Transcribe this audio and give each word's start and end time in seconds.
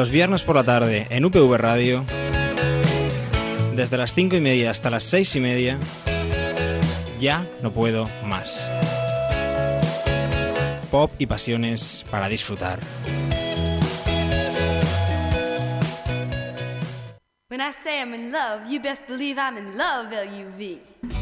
Los 0.00 0.08
viernes 0.08 0.42
por 0.42 0.56
la 0.56 0.64
tarde 0.64 1.06
en 1.10 1.26
UPV 1.26 1.58
Radio, 1.58 2.06
desde 3.74 3.98
las 3.98 4.14
cinco 4.14 4.34
y 4.34 4.40
media 4.40 4.70
hasta 4.70 4.88
las 4.88 5.02
seis 5.02 5.36
y 5.36 5.40
media, 5.40 5.78
ya 7.18 7.46
no 7.60 7.70
puedo 7.70 8.08
más. 8.24 8.70
Pop 10.90 11.12
y 11.18 11.26
pasiones 11.26 12.06
para 12.10 12.30
disfrutar. 12.30 12.80
When 17.50 17.60
I 17.60 17.70
say 17.84 18.00
I'm 18.00 18.14
in 18.14 18.32
love, 18.32 18.70
you 18.70 18.80
best 18.80 19.06
believe 19.06 19.36
I'm 19.38 19.58
in 19.58 19.76
love, 19.76 20.10
L-U-V. 20.14 21.19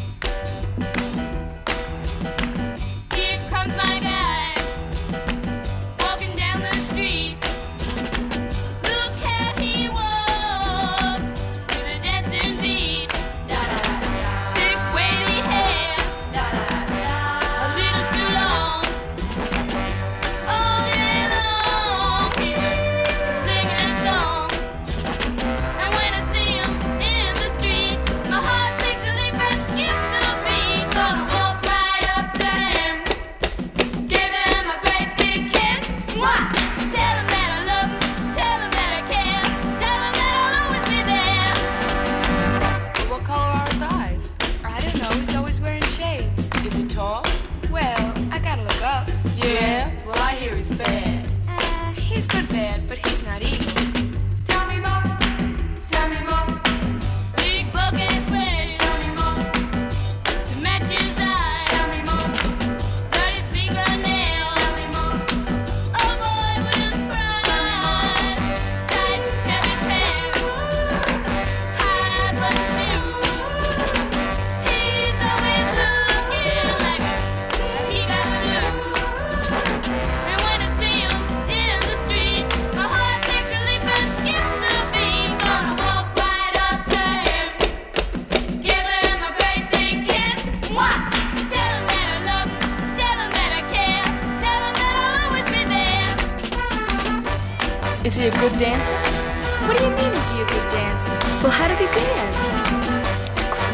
He 98.18 98.26
a 98.26 98.30
good 98.32 98.58
dancer? 98.58 98.98
What 99.66 99.78
do 99.78 99.84
you 99.84 99.90
mean, 99.90 100.10
is 100.10 100.28
he 100.30 100.40
a 100.40 100.46
good 100.46 100.68
dancer? 100.72 101.14
Well, 101.40 101.52
how 101.52 101.68
does 101.68 101.78
he 101.78 101.86
dance? 101.86 102.36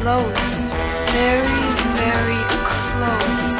Close. 0.03 0.69
Very, 1.12 1.65
very 1.97 2.43
close. 2.69 3.59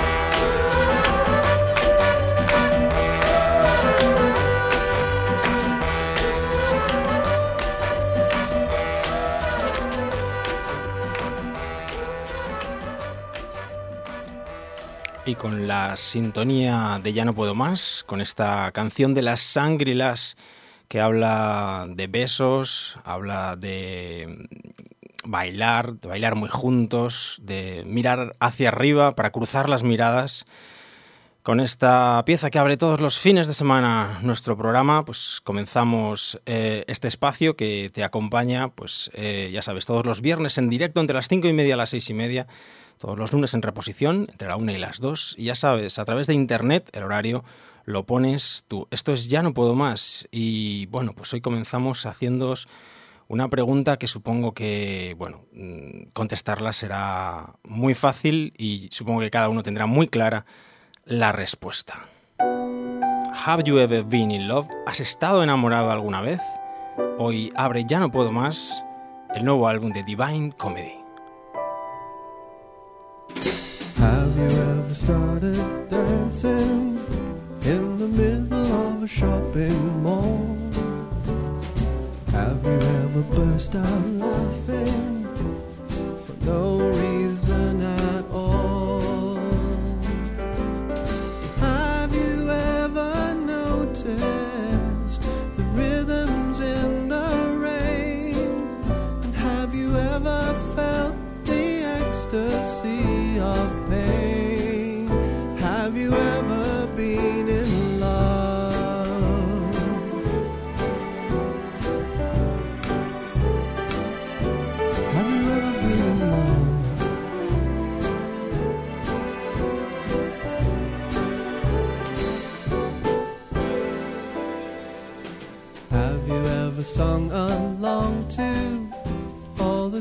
Y 15.27 15.37
con 15.37 15.67
la 15.67 15.97
sintonía 15.97 17.01
de 17.03 17.15
Ya 17.15 17.25
no 17.25 17.33
puedo 17.33 17.55
más, 17.55 18.05
con 18.07 18.21
esta 18.21 18.71
canción 18.73 19.15
de 19.15 19.23
las 19.23 19.41
Sangrilas 19.41 20.37
que 20.95 21.01
habla 21.01 21.87
de 21.89 22.07
besos, 22.07 22.97
habla 23.03 23.57
de 23.57 24.47
bailar, 25.25 25.95
de 25.95 26.07
bailar 26.07 26.37
muy 26.37 26.49
juntos, 26.49 27.41
de 27.43 27.83
mirar 27.85 28.37
hacia 28.39 28.69
arriba 28.69 29.17
para 29.17 29.31
cruzar 29.31 29.69
las 29.69 29.83
miradas. 29.83 30.45
Con 31.43 31.59
esta 31.59 32.23
pieza 32.25 32.49
que 32.49 32.61
abre 32.61 32.77
todos 32.77 33.01
los 33.01 33.19
fines 33.19 33.49
de 33.49 33.55
semana 33.55 34.21
nuestro 34.23 34.57
programa, 34.57 35.05
pues 35.05 35.41
comenzamos 35.43 36.41
eh, 36.47 36.85
este 36.87 37.09
espacio 37.09 37.57
que 37.57 37.91
te 37.93 38.05
acompaña, 38.05 38.69
pues 38.69 39.11
eh, 39.15 39.51
ya 39.53 39.63
sabes, 39.63 39.87
todos 39.87 40.07
los 40.07 40.21
viernes 40.21 40.59
en 40.59 40.71
directo 40.71 41.01
entre 41.01 41.17
las 41.17 41.27
cinco 41.27 41.49
y 41.49 41.53
media 41.53 41.75
a 41.75 41.79
las 41.79 41.91
seis 41.91 42.09
y 42.09 42.15
media, 42.15 42.47
todos 42.99 43.19
los 43.19 43.33
lunes 43.33 43.53
en 43.55 43.63
reposición 43.63 44.29
entre 44.31 44.47
la 44.47 44.55
una 44.55 44.73
y 44.73 44.79
las 44.79 45.01
dos, 45.01 45.35
y 45.37 45.47
ya 45.47 45.57
sabes, 45.57 45.99
a 45.99 46.05
través 46.05 46.29
de 46.29 46.35
internet 46.35 46.89
el 46.93 47.03
horario 47.03 47.43
lo 47.85 48.05
pones 48.05 48.65
tú. 48.69 48.89
Esto 48.91 49.13
es 49.13 49.29
Ya 49.29 49.43
no 49.43 49.55
puedo 49.55 49.75
más, 49.75 50.29
y 50.31 50.87
bueno, 50.87 51.15
pues 51.15 51.33
hoy 51.33 51.41
comenzamos 51.41 52.07
haciéndoos 52.07 52.67
una 53.29 53.49
pregunta 53.49 53.97
que 53.97 54.07
supongo 54.07 54.53
que, 54.53 55.15
bueno, 55.19 55.47
mm, 55.53 56.11
contestarla 56.13 56.73
será 56.73 57.55
muy 57.65 57.95
fácil 57.95 58.53
y 58.59 58.89
supongo 58.91 59.21
que 59.21 59.31
cada 59.31 59.49
uno 59.49 59.63
tendrá 59.63 59.87
muy 59.87 60.09
clara 60.09 60.45
la 61.05 61.33
respuesta. 61.33 62.07
Have 63.47 63.65
you 63.65 63.79
ever 63.79 64.05
been 64.05 64.31
in 64.31 64.49
love? 64.49 64.67
¿Has 64.87 65.01
estado 65.01 65.43
enamorado 65.43 65.91
alguna 65.91 66.21
vez? 66.21 66.41
Hoy 67.19 67.51
abre 67.57 67.85
Ya 67.85 67.99
no 67.99 68.11
puedo 68.11 68.31
más 68.31 68.85
el 69.35 69.45
nuevo 69.45 69.69
álbum 69.69 69.93
de 69.93 70.03
Divine 70.03 70.53
Comedy. 70.53 70.95
Have 73.99 74.37
you 74.37 74.45
ever 74.45 74.95
started 74.95 75.89
dancing 75.89 76.95
in 77.67 77.99
the 77.99 78.09
middle 78.09 78.73
of 78.87 79.03
a 79.03 79.07
shopping 79.09 80.03
mall? 80.03 80.57
Have 82.31 82.63
you 82.63 82.79
ever 83.03 83.23
burst 83.35 83.75
out 83.75 84.07
laughing 84.07 85.25
for 86.25 86.45
no 86.45 86.91
reason 86.91 87.84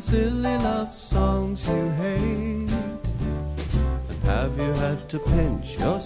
silly 0.03 0.57
love 0.57 0.93
songs 0.93 1.65
you 1.65 1.89
hate? 1.91 2.69
Have 4.25 4.57
you 4.57 4.73
had 4.83 5.07
to 5.09 5.19
pinch 5.19 5.77
yourself 5.79 6.02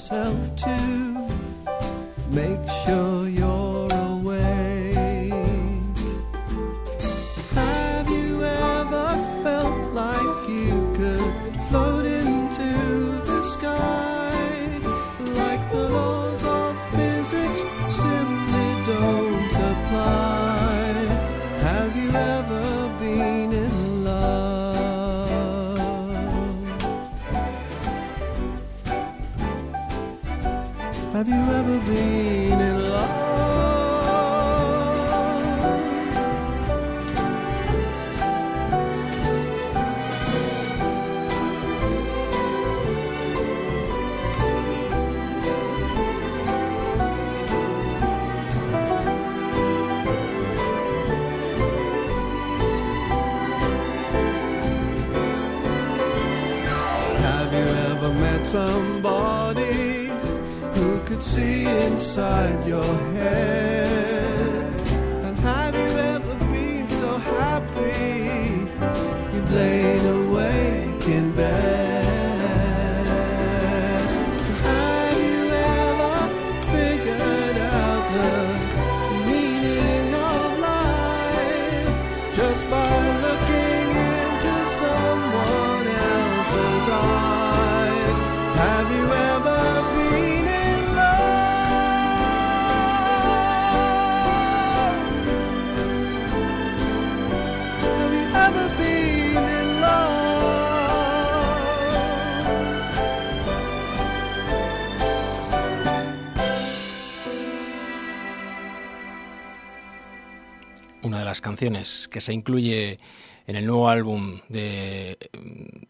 las 111.27 111.41
canciones 111.41 112.07
que 112.07 112.21
se 112.21 112.33
incluye 112.33 112.99
en 113.47 113.55
el 113.55 113.65
nuevo 113.65 113.87
álbum 113.87 114.41
de, 114.49 115.17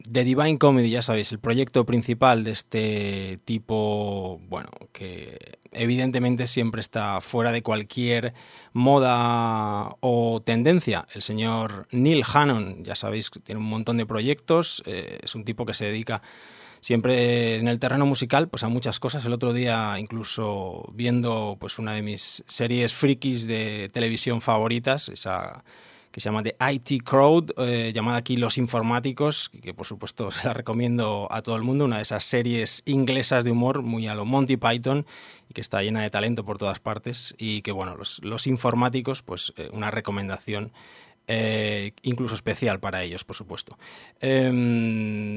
de 0.08 0.24
Divine 0.24 0.60
Comedy, 0.60 0.92
ya 0.92 1.02
sabéis, 1.02 1.32
el 1.32 1.40
proyecto 1.40 1.86
principal 1.86 2.44
de 2.44 2.52
este 2.52 3.40
tipo, 3.46 4.40
bueno, 4.48 4.70
que 4.92 5.58
evidentemente 5.72 6.46
siempre 6.46 6.82
está 6.82 7.20
fuera 7.20 7.52
de 7.52 7.64
cualquier 7.64 8.34
moda 8.74 9.96
o 10.02 10.42
tendencia. 10.44 11.08
El 11.14 11.24
señor 11.24 11.88
Neil 11.92 12.24
Hannon, 12.32 12.84
ya 12.84 12.94
sabéis, 12.94 13.32
tiene 13.44 13.60
un 13.60 13.68
montón 13.68 13.98
de 13.98 14.06
proyectos, 14.06 14.84
eh, 14.86 15.20
es 15.24 15.34
un 15.34 15.44
tipo 15.44 15.66
que 15.66 15.74
se 15.74 15.86
dedica 15.86 16.22
siempre 16.82 17.58
en 17.58 17.68
el 17.68 17.80
terreno 17.80 18.06
musical 18.06 18.48
pues 18.48 18.64
a 18.64 18.70
muchas 18.70 19.00
cosas. 19.00 19.26
El 19.26 19.34
otro 19.34 19.54
día 19.54 19.96
incluso 20.00 20.90
viendo 20.94 21.58
pues 21.60 21.80
una 21.80 21.94
de 21.94 22.02
mis 22.02 22.44
series 22.48 22.94
frikis 22.94 23.48
de 23.48 23.90
televisión 23.94 24.42
favoritas 24.42 25.10
esa 25.10 25.64
que 26.18 26.22
se 26.22 26.30
llama 26.30 26.42
The 26.42 26.56
IT 26.60 27.04
Crowd, 27.04 27.52
eh, 27.58 27.92
llamada 27.94 28.18
aquí 28.18 28.38
Los 28.38 28.58
Informáticos, 28.58 29.50
que 29.62 29.76
por 29.76 29.86
supuesto 29.86 30.32
se 30.32 30.48
la 30.48 30.54
recomiendo 30.56 31.28
a 31.30 31.44
todo 31.44 31.56
el 31.56 31.62
mundo, 31.62 31.86
una 31.86 31.98
de 31.98 32.02
esas 32.02 32.24
series 32.24 32.82
inglesas 32.86 33.46
de 33.46 33.52
humor 33.52 33.84
muy 33.84 34.08
a 34.08 34.16
lo 34.16 34.26
Monty 34.26 34.58
Python 34.58 35.06
y 35.48 35.54
que 35.54 35.62
está 35.62 35.84
llena 35.84 36.02
de 36.02 36.10
talento 36.10 36.44
por 36.44 36.58
todas 36.58 36.80
partes. 36.80 37.36
Y 37.38 37.62
que 37.62 37.72
bueno, 37.72 37.96
los, 37.96 38.20
los 38.24 38.48
informáticos, 38.48 39.22
pues 39.22 39.54
eh, 39.58 39.70
una 39.74 39.92
recomendación 39.92 40.72
eh, 41.28 41.92
incluso 42.04 42.36
especial 42.36 42.80
para 42.80 43.04
ellos, 43.04 43.24
por 43.24 43.36
supuesto. 43.36 43.78
Eh, 44.22 44.50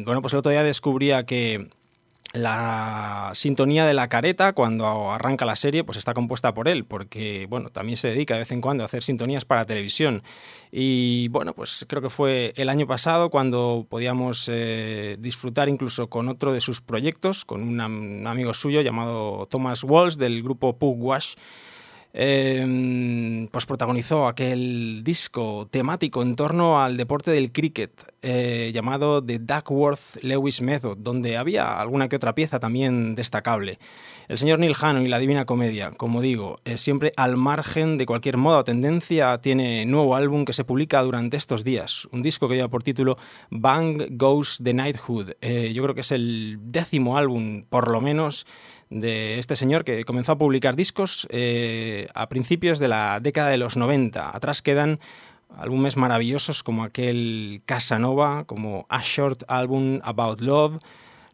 bueno, 0.05 0.23
pues 0.23 0.33
el 0.33 0.39
otro 0.39 0.53
día 0.53 0.63
descubría 0.63 1.25
que 1.25 1.69
la 2.33 3.33
sintonía 3.35 3.85
de 3.87 3.95
la 3.95 4.09
careta 4.09 4.53
cuando 4.53 5.11
arranca 5.11 5.45
la 5.45 5.57
serie 5.57 5.83
pues 5.83 5.99
está 5.99 6.15
compuesta 6.15 6.55
por 6.55 6.69
él 6.69 6.85
porque 6.85 7.47
bueno 7.51 7.71
también 7.71 7.97
se 7.97 8.09
dedica 8.09 8.35
de 8.35 8.41
vez 8.41 8.53
en 8.53 8.61
cuando 8.61 8.85
a 8.85 8.87
hacer 8.87 9.03
sintonías 9.03 9.45
para 9.45 9.65
televisión 9.65 10.23
y 10.71 11.27
bueno 11.29 11.55
pues 11.55 11.85
creo 11.89 12.01
que 12.03 12.11
fue 12.11 12.53
el 12.57 12.69
año 12.69 12.87
pasado 12.87 13.31
cuando 13.31 13.85
podíamos 13.89 14.49
eh, 14.49 15.17
disfrutar 15.19 15.69
incluso 15.69 16.09
con 16.09 16.29
otro 16.29 16.53
de 16.53 16.61
sus 16.61 16.81
proyectos 16.81 17.45
con 17.45 17.63
un 17.63 18.27
amigo 18.27 18.55
suyo 18.55 18.81
llamado 18.81 19.49
Thomas 19.51 19.83
Walsh 19.83 20.15
del 20.15 20.43
grupo 20.45 20.79
Pugwash 20.79 21.35
eh, 22.13 23.49
pues 23.51 23.67
protagonizó 23.67 24.27
aquel 24.27 25.03
disco 25.05 25.69
temático 25.71 26.23
en 26.23 26.37
torno 26.37 26.83
al 26.83 26.97
deporte 26.97 27.31
del 27.31 27.53
cricket 27.53 27.93
eh, 28.23 28.71
llamado 28.75 29.25
The 29.25 29.39
Duckworth 29.39 30.23
Lewis 30.23 30.61
Method, 30.61 30.99
donde 30.99 31.37
había 31.37 31.81
alguna 31.81 32.09
que 32.09 32.17
otra 32.17 32.35
pieza 32.35 32.61
también 32.61 33.15
destacable. 33.15 33.79
El 34.29 34.39
señor 34.39 34.59
Neil 34.61 34.77
Hannon 34.81 35.05
y 35.05 35.09
la 35.09 35.19
Divina 35.19 35.45
Comedia, 35.45 35.91
como 35.91 36.21
digo, 36.21 36.59
eh, 36.65 36.77
siempre 36.77 37.13
al 37.17 37.37
margen 37.37 37.99
de 37.99 38.07
cualquier 38.07 38.37
moda 38.37 38.59
o 38.59 38.65
tendencia, 38.65 39.39
tiene 39.39 39.87
nuevo 39.87 40.15
álbum 40.15 40.45
que 40.45 40.53
se 40.53 40.65
publica 40.65 41.03
durante 41.03 41.37
estos 41.37 41.65
días. 41.65 42.07
Un 42.13 42.23
disco 42.23 42.49
que 42.49 42.55
lleva 42.55 42.69
por 42.69 42.83
título 42.83 43.19
Bang 43.51 44.07
Goes 44.11 44.61
the 44.63 44.73
Knighthood. 44.73 45.33
Eh, 45.41 45.73
yo 45.75 45.83
creo 45.83 45.95
que 45.95 46.03
es 46.03 46.13
el 46.13 46.59
décimo 46.63 47.17
álbum, 47.17 47.65
por 47.69 47.91
lo 47.91 48.01
menos, 48.01 48.47
de 48.91 49.39
este 49.39 49.57
señor 49.57 49.85
que 49.85 50.05
comenzó 50.05 50.33
a 50.33 50.39
publicar 50.39 50.77
discos 50.77 51.27
eh, 51.31 52.09
a 52.15 52.29
principios 52.29 52.79
de 52.79 52.89
la 52.89 53.21
década 53.21 53.49
de 53.49 53.57
los 53.57 53.77
90. 53.77 54.37
Atrás 54.37 54.63
quedan 54.63 54.99
álbumes 55.57 55.97
maravillosos 55.97 56.63
como 56.63 56.85
aquel 56.85 57.63
Casanova, 57.67 58.45
como 58.45 58.87
A 58.89 59.01
Short 59.01 59.45
Album 59.49 60.01
About 60.03 60.41
Love, 60.41 60.81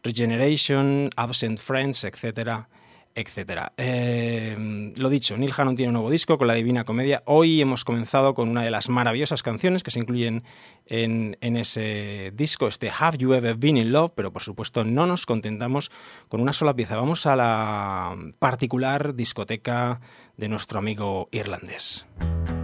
Regeneration, 0.03 1.09
Absent 1.15 1.59
Friends, 1.59 2.03
etcétera, 2.03 2.69
etcétera. 3.17 3.73
Eh, 3.77 4.93
lo 4.95 5.09
dicho, 5.09 5.35
Neil 5.37 5.51
Hannon 5.57 5.75
tiene 5.75 5.89
un 5.89 5.93
nuevo 5.93 6.11
disco 6.11 6.37
con 6.37 6.45
la 6.45 6.53
Divina 6.53 6.83
Comedia. 6.83 7.23
Hoy 7.25 7.59
hemos 7.59 7.83
comenzado 7.83 8.35
con 8.35 8.47
una 8.47 8.61
de 8.61 8.69
las 8.69 8.89
maravillosas 8.89 9.41
canciones 9.41 9.81
que 9.81 9.89
se 9.89 9.99
incluyen 9.99 10.43
en, 10.85 11.35
en 11.41 11.57
ese 11.57 12.31
disco, 12.35 12.67
este 12.67 12.91
Have 12.95 13.17
You 13.17 13.33
Ever 13.33 13.55
Been 13.55 13.77
in 13.77 13.91
Love, 13.91 14.11
pero 14.15 14.31
por 14.31 14.43
supuesto 14.43 14.83
no 14.83 15.07
nos 15.07 15.25
contentamos 15.25 15.89
con 16.27 16.41
una 16.41 16.53
sola 16.53 16.75
pieza. 16.75 16.95
Vamos 16.95 17.25
a 17.25 17.35
la 17.35 18.15
particular 18.37 19.15
discoteca 19.15 19.99
de 20.37 20.47
nuestro 20.47 20.77
amigo 20.77 21.27
irlandés. 21.31 22.05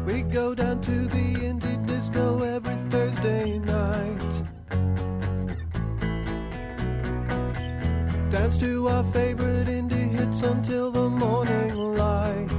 We 0.05 0.21
go 0.21 0.53
down 0.53 0.79
to 0.81 0.91
the 1.09 1.47
indie 1.47 1.79
disco 1.87 2.43
every 2.45 2.75
Thursday 2.89 3.57
night. 3.57 4.21
Dance 8.29 8.59
to 8.59 8.87
our 8.87 9.03
favorite 9.13 9.67
indie 9.67 9.92
hits 10.33 10.41
until 10.41 10.91
the 10.91 11.09
morning 11.09 11.75
light. 11.95 12.49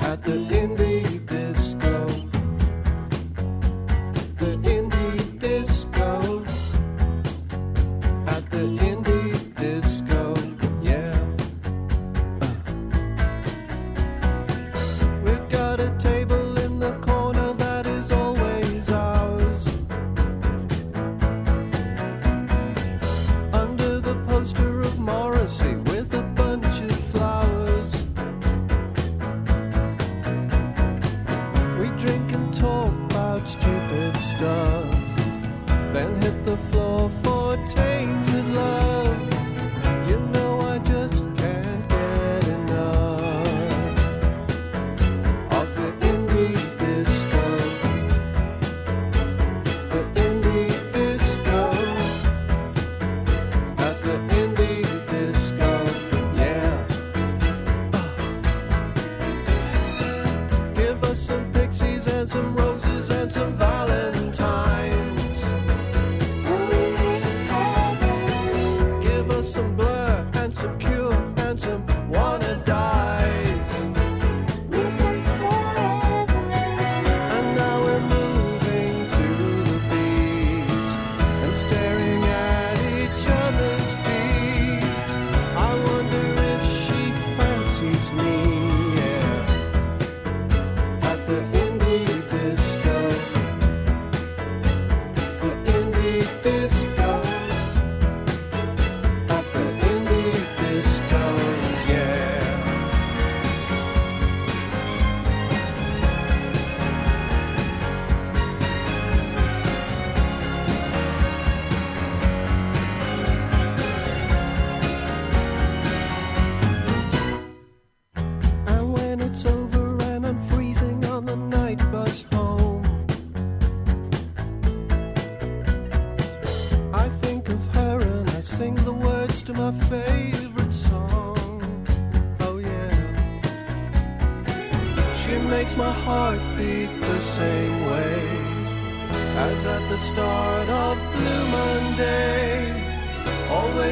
At 0.00 0.24
the 0.24 0.38
indie 0.60 0.99
drink 32.00 32.32
and 32.32 32.54
talk 32.54 32.92
about 33.10 33.46
stupid 33.46 34.16
stuff. 34.16 34.84
Then 35.92 36.20
hit 36.22 36.44
the 36.46 36.56
floor 36.70 37.10
for 37.22 37.56
tainted 37.68 38.29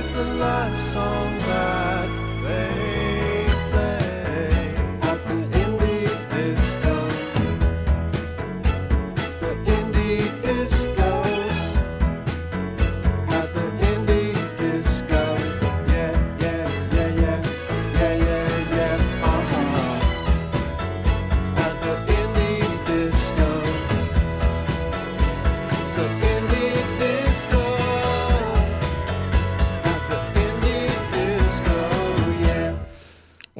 the 0.07 0.25
last 0.35 0.93
song 0.93 1.48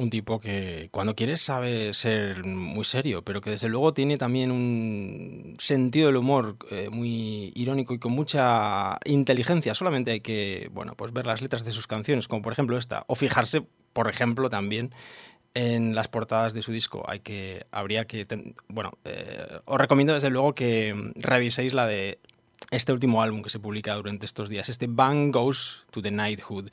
Un 0.09 0.11
tipo 0.11 0.39
que 0.39 0.89
cuando 0.89 1.13
quiere 1.13 1.37
sabe 1.37 1.93
ser 1.93 2.43
muy 2.43 2.83
serio, 2.83 3.21
pero 3.21 3.41
que 3.41 3.51
desde 3.51 3.69
luego 3.69 3.93
tiene 3.93 4.17
también 4.17 4.49
un 4.49 5.55
sentido 5.59 6.07
del 6.07 6.15
humor 6.15 6.57
eh, 6.71 6.89
muy 6.91 7.51
irónico 7.53 7.93
y 7.93 7.99
con 7.99 8.13
mucha 8.13 8.97
inteligencia. 9.05 9.75
Solamente 9.75 10.09
hay 10.09 10.21
que, 10.21 10.67
bueno, 10.73 10.95
pues 10.95 11.13
ver 11.13 11.27
las 11.27 11.43
letras 11.43 11.63
de 11.63 11.69
sus 11.69 11.85
canciones, 11.85 12.27
como 12.27 12.41
por 12.41 12.53
ejemplo 12.53 12.75
esta, 12.75 13.03
o 13.05 13.13
fijarse, 13.13 13.61
por 13.93 14.09
ejemplo, 14.09 14.49
también 14.49 14.95
en 15.53 15.93
las 15.93 16.07
portadas 16.07 16.55
de 16.55 16.63
su 16.63 16.71
disco. 16.71 17.03
Hay 17.07 17.19
que, 17.19 17.67
habría 17.69 18.05
que, 18.05 18.25
ten- 18.25 18.55
bueno, 18.67 18.93
eh, 19.05 19.59
os 19.65 19.77
recomiendo 19.77 20.15
desde 20.15 20.31
luego 20.31 20.55
que 20.55 21.11
reviséis 21.17 21.75
la 21.75 21.85
de 21.85 22.17
este 22.71 22.91
último 22.93 23.21
álbum 23.21 23.43
que 23.43 23.51
se 23.51 23.59
publica 23.59 23.93
durante 23.93 24.25
estos 24.25 24.49
días, 24.49 24.69
este 24.69 24.87
Bang 24.89 25.31
Goes 25.31 25.85
to 25.91 26.01
the 26.01 26.09
Knighthood. 26.09 26.71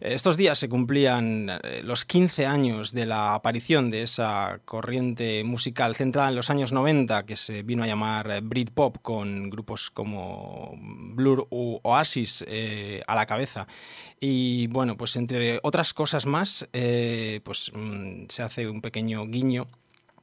Estos 0.00 0.38
días 0.38 0.58
se 0.58 0.70
cumplían 0.70 1.50
eh, 1.62 1.82
los 1.84 2.06
15 2.06 2.46
años 2.46 2.92
de 2.92 3.04
la 3.04 3.34
aparición 3.34 3.90
de 3.90 4.00
esa 4.00 4.58
corriente 4.64 5.44
musical 5.44 5.94
centrada 5.94 6.30
en 6.30 6.36
los 6.36 6.48
años 6.48 6.72
90 6.72 7.26
que 7.26 7.36
se 7.36 7.62
vino 7.62 7.82
a 7.82 7.86
llamar 7.86 8.30
eh, 8.30 8.40
Britpop 8.42 8.96
con 9.02 9.50
grupos 9.50 9.90
como 9.90 10.74
Blur 10.80 11.46
u 11.50 11.80
Oasis 11.82 12.42
eh, 12.48 13.02
a 13.06 13.14
la 13.14 13.26
cabeza. 13.26 13.66
Y 14.18 14.68
bueno, 14.68 14.96
pues 14.96 15.16
entre 15.16 15.60
otras 15.62 15.92
cosas 15.92 16.24
más, 16.24 16.66
pues 17.44 17.70
mm, 17.74 18.24
se 18.28 18.42
hace 18.42 18.68
un 18.68 18.80
pequeño 18.80 19.26
guiño 19.26 19.66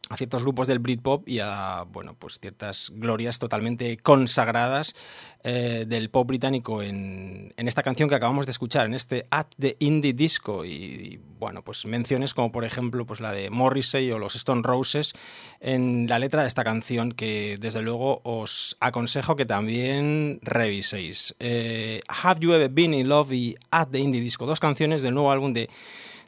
a 0.09 0.17
ciertos 0.17 0.43
grupos 0.43 0.67
del 0.67 0.79
Britpop 0.79 1.27
y 1.27 1.39
a 1.39 1.85
bueno 1.91 2.15
pues 2.17 2.39
ciertas 2.39 2.91
glorias 2.93 3.39
totalmente 3.39 3.97
consagradas 3.97 4.95
eh, 5.43 5.85
del 5.87 6.09
pop 6.09 6.27
británico 6.27 6.81
en, 6.81 7.53
en 7.55 7.67
esta 7.67 7.83
canción 7.83 8.09
que 8.09 8.15
acabamos 8.15 8.45
de 8.45 8.51
escuchar 8.51 8.85
en 8.85 8.93
este 8.93 9.27
At 9.29 9.47
the 9.59 9.77
Indie 9.79 10.13
Disco. 10.13 10.65
Y, 10.65 11.19
bueno 11.39 11.63
pues 11.63 11.85
menciones 11.85 12.33
como 12.33 12.51
por 12.51 12.65
ejemplo 12.65 13.05
pues 13.05 13.19
la 13.19 13.31
de 13.31 13.49
Morrissey 13.49 14.11
o 14.11 14.19
los 14.19 14.35
Stone 14.35 14.63
Roses 14.63 15.13
en 15.59 16.07
la 16.07 16.19
letra 16.19 16.41
de 16.41 16.47
esta 16.47 16.63
canción 16.63 17.11
que 17.11 17.57
desde 17.59 17.81
luego 17.81 18.21
os 18.23 18.75
aconsejo 18.79 19.35
que 19.35 19.45
también 19.45 20.39
reviséis. 20.41 21.35
Eh, 21.39 22.01
Have 22.07 22.39
You 22.39 22.53
Ever 22.53 22.69
Been 22.69 22.93
in 22.93 23.07
Love 23.07 23.31
y 23.33 23.55
At 23.71 23.89
the 23.89 23.99
Indie 23.99 24.21
Disco 24.21 24.45
dos 24.45 24.59
canciones 24.59 25.01
del 25.01 25.13
nuevo 25.13 25.31
álbum 25.31 25.53
de 25.53 25.69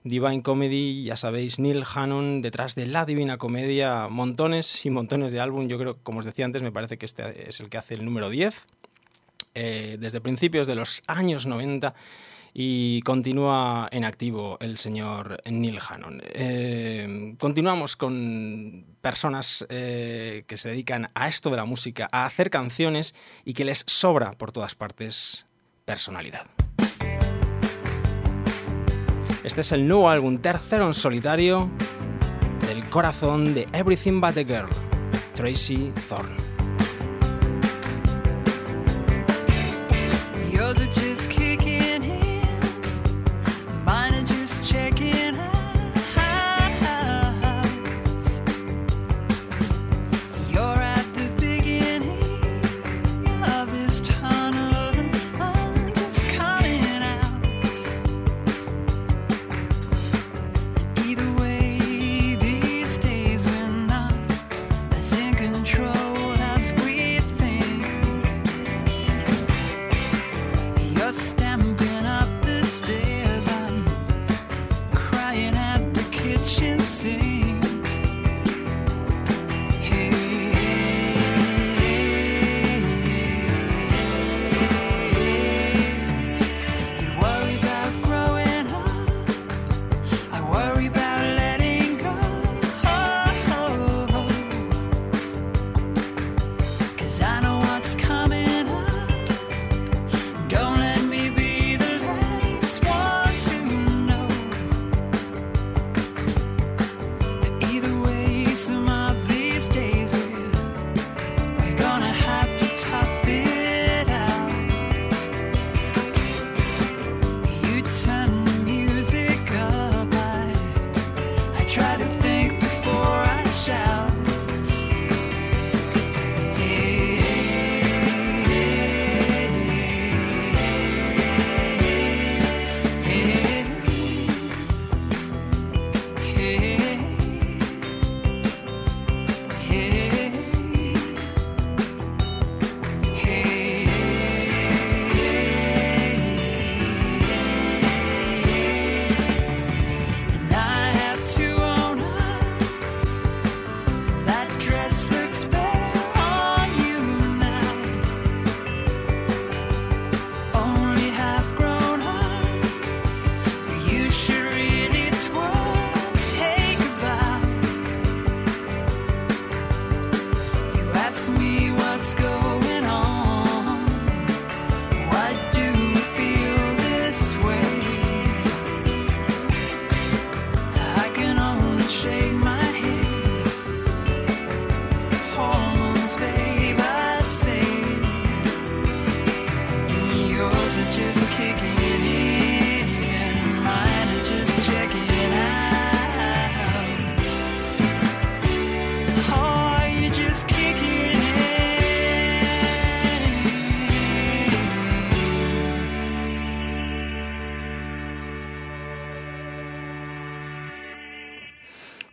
Divine 0.03 0.41
Comedy, 0.41 1.03
ya 1.03 1.17
sabéis, 1.17 1.59
Neil 1.59 1.83
Hannon 1.83 2.41
detrás 2.41 2.75
de 2.75 2.85
la 2.85 3.05
Divina 3.05 3.37
Comedia, 3.37 4.07
montones 4.07 4.85
y 4.85 4.89
montones 4.89 5.31
de 5.31 5.39
álbum. 5.39 5.67
Yo 5.67 5.77
creo, 5.77 5.97
como 6.03 6.19
os 6.19 6.25
decía 6.25 6.45
antes, 6.45 6.61
me 6.61 6.71
parece 6.71 6.97
que 6.97 7.05
este 7.05 7.49
es 7.49 7.59
el 7.59 7.69
que 7.69 7.77
hace 7.77 7.95
el 7.95 8.05
número 8.05 8.29
10, 8.29 8.67
eh, 9.55 9.97
desde 9.99 10.21
principios 10.21 10.67
de 10.67 10.75
los 10.75 11.03
años 11.07 11.45
90 11.45 11.93
y 12.53 13.01
continúa 13.01 13.87
en 13.91 14.05
activo 14.05 14.57
el 14.59 14.77
señor 14.77 15.41
Neil 15.45 15.79
Hannon. 15.87 16.21
Eh, 16.25 17.35
continuamos 17.37 17.95
con 17.95 18.85
personas 19.01 19.65
eh, 19.69 20.43
que 20.47 20.57
se 20.57 20.69
dedican 20.69 21.09
a 21.13 21.27
esto 21.27 21.49
de 21.49 21.57
la 21.57 21.65
música, 21.65 22.07
a 22.11 22.25
hacer 22.25 22.49
canciones 22.49 23.13
y 23.45 23.53
que 23.53 23.65
les 23.65 23.83
sobra 23.87 24.33
por 24.33 24.51
todas 24.51 24.75
partes 24.75 25.45
personalidad. 25.85 26.47
Este 29.43 29.61
es 29.61 29.71
el 29.71 29.87
nuevo 29.87 30.09
álbum 30.09 30.37
tercero 30.37 30.85
en 30.87 30.93
solitario 30.93 31.69
del 32.67 32.83
corazón 32.89 33.53
de 33.53 33.67
Everything 33.71 34.19
But 34.19 34.37
a 34.37 34.43
Girl, 34.43 34.69
Tracy 35.33 35.93
Thorn. 36.09 36.49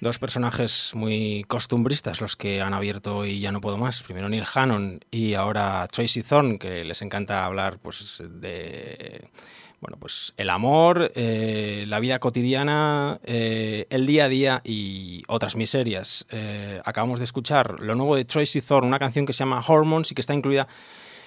Dos 0.06 0.20
personajes 0.20 0.92
muy 0.94 1.44
costumbristas 1.48 2.20
los 2.20 2.36
que 2.36 2.60
han 2.60 2.74
abierto 2.74 3.26
y 3.26 3.40
ya 3.40 3.50
no 3.50 3.60
puedo 3.60 3.76
más. 3.76 4.04
Primero 4.04 4.28
Neil 4.28 4.44
Hannon 4.54 5.00
y 5.10 5.34
ahora 5.34 5.88
Tracy 5.90 6.22
Thorn, 6.22 6.60
que 6.60 6.84
les 6.84 7.02
encanta 7.02 7.44
hablar 7.44 7.80
pues 7.80 8.22
de 8.24 9.28
bueno, 9.80 9.96
pues 9.98 10.32
el 10.36 10.50
amor, 10.50 11.10
eh, 11.16 11.86
la 11.88 11.98
vida 11.98 12.20
cotidiana, 12.20 13.18
eh, 13.24 13.88
el 13.90 14.06
día 14.06 14.26
a 14.26 14.28
día 14.28 14.62
y 14.62 15.24
otras 15.26 15.56
miserias. 15.56 16.24
Eh, 16.30 16.80
acabamos 16.84 17.18
de 17.18 17.24
escuchar 17.24 17.80
lo 17.80 17.96
nuevo 17.96 18.14
de 18.14 18.24
Tracy 18.24 18.60
Thorn, 18.60 18.86
una 18.86 19.00
canción 19.00 19.26
que 19.26 19.32
se 19.32 19.40
llama 19.40 19.64
Hormones 19.66 20.12
y 20.12 20.14
que 20.14 20.20
está 20.20 20.34
incluida 20.34 20.68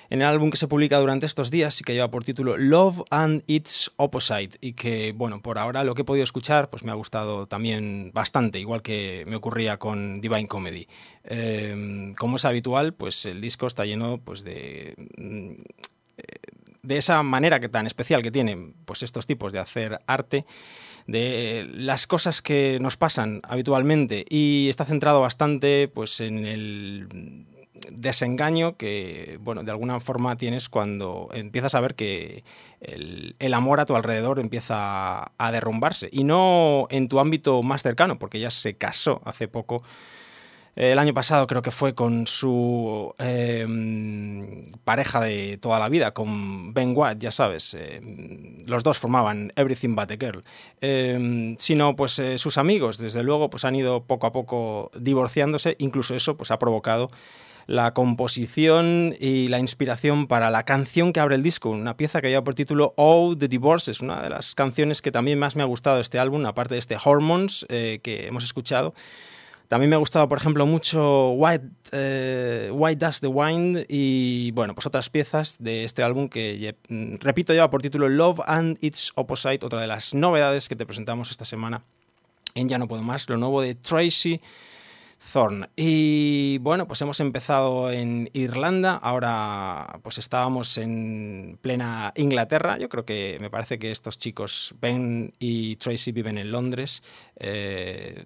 en 0.09 0.21
el 0.21 0.27
álbum 0.27 0.49
que 0.49 0.57
se 0.57 0.67
publica 0.67 0.97
durante 0.97 1.25
estos 1.25 1.51
días 1.51 1.79
y 1.79 1.83
que 1.83 1.93
lleva 1.93 2.09
por 2.09 2.23
título 2.23 2.57
Love 2.57 3.01
and 3.09 3.43
Its 3.47 3.91
Opposite 3.97 4.57
y 4.61 4.73
que, 4.73 5.13
bueno, 5.15 5.41
por 5.41 5.57
ahora 5.57 5.83
lo 5.83 5.93
que 5.95 6.01
he 6.01 6.05
podido 6.05 6.23
escuchar 6.23 6.69
pues 6.69 6.83
me 6.83 6.91
ha 6.91 6.95
gustado 6.95 7.47
también 7.47 8.11
bastante, 8.13 8.59
igual 8.59 8.81
que 8.81 9.23
me 9.27 9.35
ocurría 9.35 9.77
con 9.77 10.21
Divine 10.21 10.47
Comedy. 10.47 10.87
Eh, 11.23 12.13
como 12.17 12.37
es 12.37 12.45
habitual, 12.45 12.93
pues 12.93 13.25
el 13.25 13.41
disco 13.41 13.67
está 13.67 13.85
lleno 13.85 14.19
pues 14.19 14.43
de... 14.43 14.95
mm, 15.17 15.61
de 16.81 16.97
esa 16.97 17.21
manera 17.23 17.59
que 17.59 17.69
tan 17.69 17.85
especial 17.85 18.21
que 18.21 18.31
tienen 18.31 18.73
pues 18.85 19.03
estos 19.03 19.25
tipos 19.25 19.51
de 19.51 19.59
hacer 19.59 19.99
arte 20.07 20.45
de 21.07 21.67
las 21.73 22.07
cosas 22.07 22.41
que 22.41 22.77
nos 22.79 22.97
pasan 22.97 23.41
habitualmente 23.43 24.25
y 24.29 24.69
está 24.69 24.85
centrado 24.85 25.21
bastante 25.21 25.87
pues 25.87 26.19
en 26.19 26.45
el 26.45 27.07
desengaño 27.91 28.77
que, 28.77 29.37
bueno, 29.41 29.63
de 29.63 29.71
alguna 29.71 29.99
forma 29.99 30.37
tienes 30.37 30.69
cuando 30.69 31.29
empiezas 31.33 31.75
a 31.75 31.81
ver 31.81 31.95
que 31.95 32.43
el, 32.81 33.53
amor 33.53 33.79
a 33.79 33.85
tu 33.85 33.95
alrededor 33.95 34.39
empieza 34.39 35.31
a 35.37 35.51
derrumbarse. 35.51 36.09
Y 36.11 36.23
no 36.23 36.87
en 36.89 37.07
tu 37.09 37.19
ámbito 37.19 37.61
más 37.63 37.83
cercano, 37.83 38.19
porque 38.19 38.37
ella 38.37 38.51
se 38.51 38.75
casó 38.75 39.21
hace 39.25 39.47
poco. 39.47 39.83
El 40.75 40.97
año 40.97 41.13
pasado 41.13 41.45
creo 41.45 41.61
que 41.61 41.71
fue 41.71 41.93
con 41.93 42.25
su 42.25 43.13
eh, 43.19 43.65
pareja 44.85 45.19
de 45.19 45.57
toda 45.57 45.77
la 45.77 45.89
vida, 45.89 46.13
con 46.13 46.73
Ben 46.73 46.95
Watt, 46.95 47.19
ya 47.19 47.31
sabes. 47.31 47.73
eh, 47.73 47.99
los 48.65 48.83
dos 48.83 48.97
formaban 48.97 49.51
Everything 49.57 49.95
But 49.95 50.11
a 50.11 50.17
Girl. 50.17 50.41
Eh, 50.79 51.55
sino 51.57 51.97
pues 51.97 52.17
eh, 52.19 52.37
sus 52.37 52.57
amigos, 52.57 52.97
desde 52.97 53.23
luego, 53.23 53.49
pues 53.49 53.65
han 53.65 53.75
ido 53.75 54.03
poco 54.03 54.27
a 54.27 54.31
poco 54.31 54.91
divorciándose. 54.97 55.75
Incluso 55.79 56.15
eso 56.15 56.37
pues 56.37 56.49
ha 56.51 56.59
provocado 56.59 57.11
la 57.69 57.93
composición 57.93 59.15
y 59.19 59.47
la 59.47 59.59
inspiración 59.59 60.25
para 60.25 60.49
la 60.49 60.63
canción 60.63 61.13
que 61.13 61.19
abre 61.19 61.35
el 61.35 61.43
disco, 61.43 61.69
una 61.69 61.95
pieza 61.95 62.19
que 62.19 62.27
lleva 62.27 62.43
por 62.43 62.55
título 62.55 62.95
All 62.97 63.37
the 63.37 63.47
Divorces, 63.47 64.01
una 64.01 64.23
de 64.23 64.29
las 64.31 64.55
canciones 64.55 65.03
que 65.03 65.11
también 65.11 65.37
más 65.37 65.55
me 65.55 65.61
ha 65.61 65.67
gustado 65.67 65.97
de 65.97 66.01
este 66.01 66.17
álbum, 66.17 66.43
aparte 66.47 66.73
de 66.73 66.79
este 66.79 66.97
Hormones 66.97 67.67
eh, 67.69 67.99
que 68.01 68.25
hemos 68.25 68.43
escuchado. 68.43 68.95
También 69.67 69.91
me 69.91 69.95
ha 69.95 69.99
gustado, 69.99 70.27
por 70.27 70.39
ejemplo, 70.39 70.65
mucho 70.65 71.33
White, 71.33 71.65
eh, 71.91 72.71
White 72.73 73.05
Does 73.05 73.19
the 73.19 73.27
Wine 73.27 73.85
y, 73.87 74.49
bueno, 74.49 74.73
pues 74.73 74.87
otras 74.87 75.11
piezas 75.11 75.57
de 75.59 75.83
este 75.83 76.01
álbum 76.01 76.27
que, 76.27 76.75
mm, 76.87 77.17
repito, 77.19 77.53
lleva 77.53 77.69
por 77.69 77.83
título 77.83 78.09
Love 78.09 78.39
and 78.47 78.79
Its 78.81 79.11
Opposite, 79.13 79.63
otra 79.63 79.79
de 79.79 79.85
las 79.85 80.15
novedades 80.15 80.69
que 80.69 80.75
te 80.75 80.87
presentamos 80.87 81.29
esta 81.29 81.45
semana 81.45 81.83
en 82.55 82.67
Ya 82.67 82.79
No 82.79 82.87
Puedo 82.87 83.03
Más, 83.03 83.29
lo 83.29 83.37
nuevo 83.37 83.61
de 83.61 83.75
Tracy 83.75 84.41
Thorn. 85.33 85.69
Y 85.75 86.57
bueno, 86.59 86.87
pues 86.87 87.01
hemos 87.01 87.19
empezado 87.19 87.91
en 87.91 88.29
Irlanda, 88.33 88.95
ahora 88.95 89.99
pues 90.01 90.17
estábamos 90.17 90.77
en 90.77 91.59
plena 91.61 92.13
Inglaterra. 92.15 92.77
Yo 92.77 92.89
creo 92.89 93.05
que 93.05 93.37
me 93.39 93.49
parece 93.49 93.77
que 93.79 93.91
estos 93.91 94.17
chicos, 94.17 94.73
Ben 94.81 95.33
y 95.39 95.75
Tracy, 95.75 96.11
viven 96.11 96.37
en 96.37 96.51
Londres. 96.51 97.03
Eh, 97.35 98.23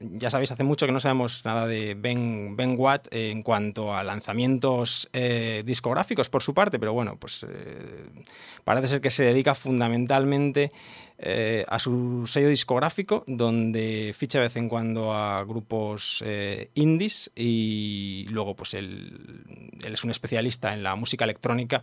ya 0.00 0.30
sabéis, 0.30 0.52
hace 0.52 0.64
mucho 0.64 0.86
que 0.86 0.92
no 0.92 1.00
sabemos 1.00 1.44
nada 1.44 1.66
de 1.66 1.94
Ben, 1.94 2.56
ben 2.56 2.76
Watt 2.78 3.08
en 3.10 3.42
cuanto 3.42 3.94
a 3.94 4.02
lanzamientos 4.02 5.08
eh, 5.12 5.62
discográficos 5.66 6.28
por 6.28 6.42
su 6.42 6.54
parte, 6.54 6.78
pero 6.78 6.92
bueno, 6.92 7.16
pues 7.18 7.44
eh, 7.48 8.06
parece 8.64 8.88
ser 8.88 9.00
que 9.00 9.10
se 9.10 9.24
dedica 9.24 9.54
fundamentalmente 9.54 10.72
eh, 11.20 11.64
a 11.66 11.80
su 11.80 12.26
sello 12.28 12.48
discográfico, 12.48 13.24
donde 13.26 14.14
ficha 14.16 14.38
vez 14.38 14.54
en 14.56 14.68
cuando 14.68 15.12
a 15.12 15.42
grupos 15.42 16.22
eh, 16.28 16.70
indies 16.74 17.30
y 17.34 18.26
luego 18.30 18.54
pues 18.54 18.74
él, 18.74 19.70
es 19.84 20.04
un 20.04 20.10
especialista 20.10 20.74
en 20.74 20.82
la 20.82 20.94
música 20.94 21.24
electrónica 21.24 21.82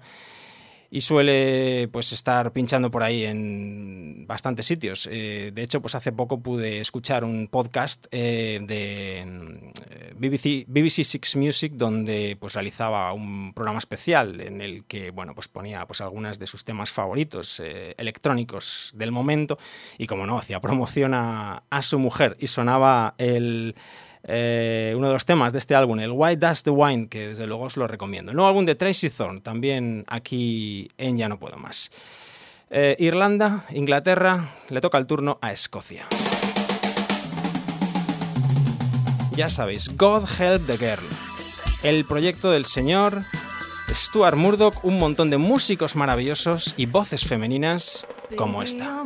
y 0.89 1.01
suele 1.01 1.89
pues 1.91 2.11
estar 2.13 2.51
pinchando 2.53 2.89
por 2.91 3.03
ahí 3.03 3.25
en 3.25 4.25
bastantes 4.27 4.65
sitios. 4.65 5.09
Eh, 5.11 5.51
de 5.53 5.61
hecho, 5.61 5.81
pues 5.81 5.95
hace 5.95 6.11
poco 6.11 6.39
pude 6.39 6.79
escuchar 6.79 7.23
un 7.23 7.47
podcast 7.47 8.05
eh, 8.11 8.59
de 8.61 9.19
eh, 9.19 10.13
BBC, 10.17 10.65
BBC 10.67 11.03
Six 11.03 11.35
Music 11.35 11.73
donde 11.73 12.37
pues 12.39 12.53
realizaba 12.53 13.11
un 13.13 13.53
programa 13.53 13.79
especial 13.79 14.39
en 14.39 14.61
el 14.61 14.85
que 14.85 15.11
bueno 15.11 15.35
pues 15.35 15.47
ponía 15.47 15.85
pues 15.85 16.01
algunas 16.01 16.39
de 16.39 16.47
sus 16.47 16.63
temas 16.63 16.91
favoritos 16.91 17.61
electrónicos 17.97 18.91
del 18.95 19.11
momento 19.11 19.57
y 19.97 20.07
como 20.07 20.25
no 20.25 20.37
hacía 20.37 20.61
promoción 20.61 21.13
a 21.13 21.81
su 21.81 21.99
mujer 21.99 22.37
y 22.39 22.47
sonaba 22.47 23.15
el 23.17 23.75
eh, 24.27 24.93
uno 24.97 25.07
de 25.07 25.13
los 25.13 25.25
temas 25.25 25.53
de 25.53 25.59
este 25.59 25.75
álbum, 25.75 25.99
el 25.99 26.11
Why 26.11 26.35
Does 26.35 26.63
the 26.63 26.71
Wine, 26.71 27.07
que 27.07 27.27
desde 27.29 27.45
luego 27.45 27.65
os 27.65 27.77
lo 27.77 27.87
recomiendo. 27.87 28.31
El 28.31 28.37
nuevo 28.37 28.49
álbum 28.49 28.65
de 28.65 28.75
Tracy 28.75 29.09
Thorn, 29.09 29.41
también 29.41 30.03
aquí 30.07 30.89
en 30.97 31.17
Ya 31.17 31.29
No 31.29 31.37
Puedo 31.37 31.57
Más. 31.57 31.91
Eh, 32.71 32.95
Irlanda, 32.99 33.65
Inglaterra, 33.69 34.55
le 34.69 34.81
toca 34.81 34.97
el 34.97 35.05
turno 35.05 35.37
a 35.41 35.51
Escocia. 35.51 36.07
Ya 39.35 39.49
sabéis, 39.49 39.95
God 39.95 40.23
Help 40.39 40.65
the 40.65 40.77
Girl, 40.77 41.05
el 41.83 42.05
proyecto 42.05 42.49
del 42.49 42.65
señor 42.65 43.23
Stuart 43.93 44.37
Murdoch, 44.37 44.83
un 44.83 44.97
montón 44.97 45.29
de 45.29 45.37
músicos 45.37 45.95
maravillosos 45.95 46.73
y 46.77 46.85
voces 46.85 47.25
femeninas 47.25 48.07
como 48.35 48.63
esta. 48.63 49.03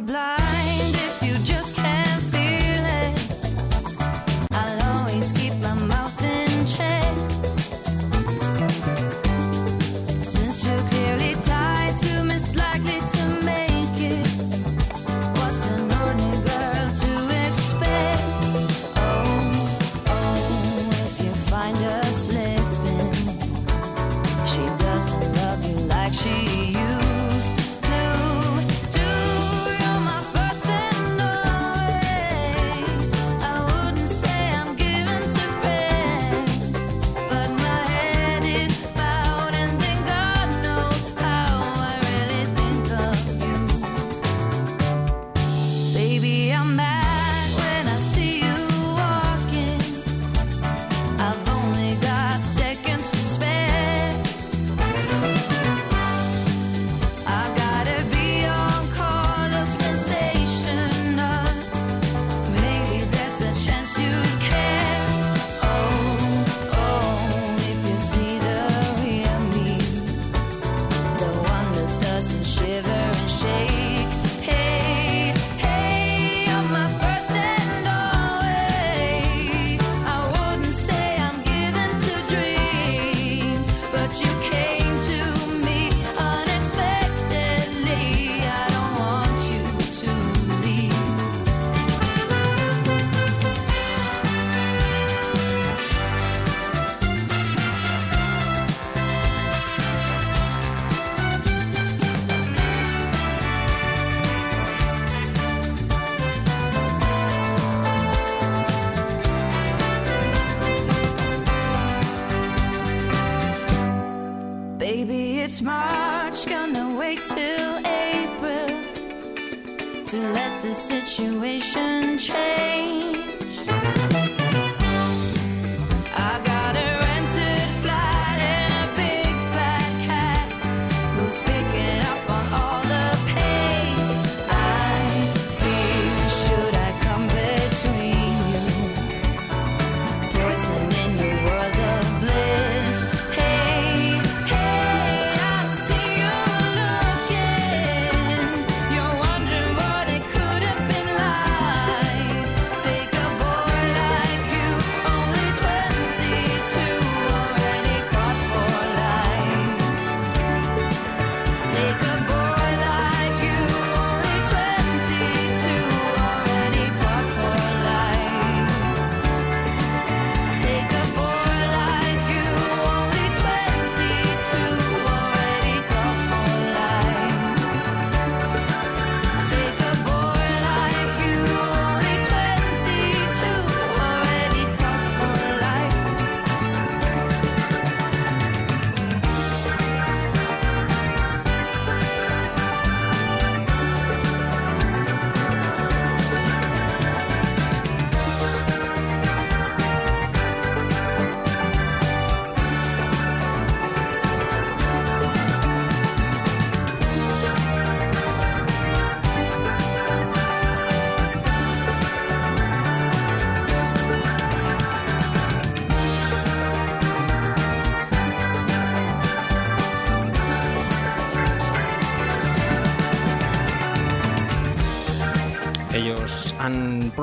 music. 161.79 162.08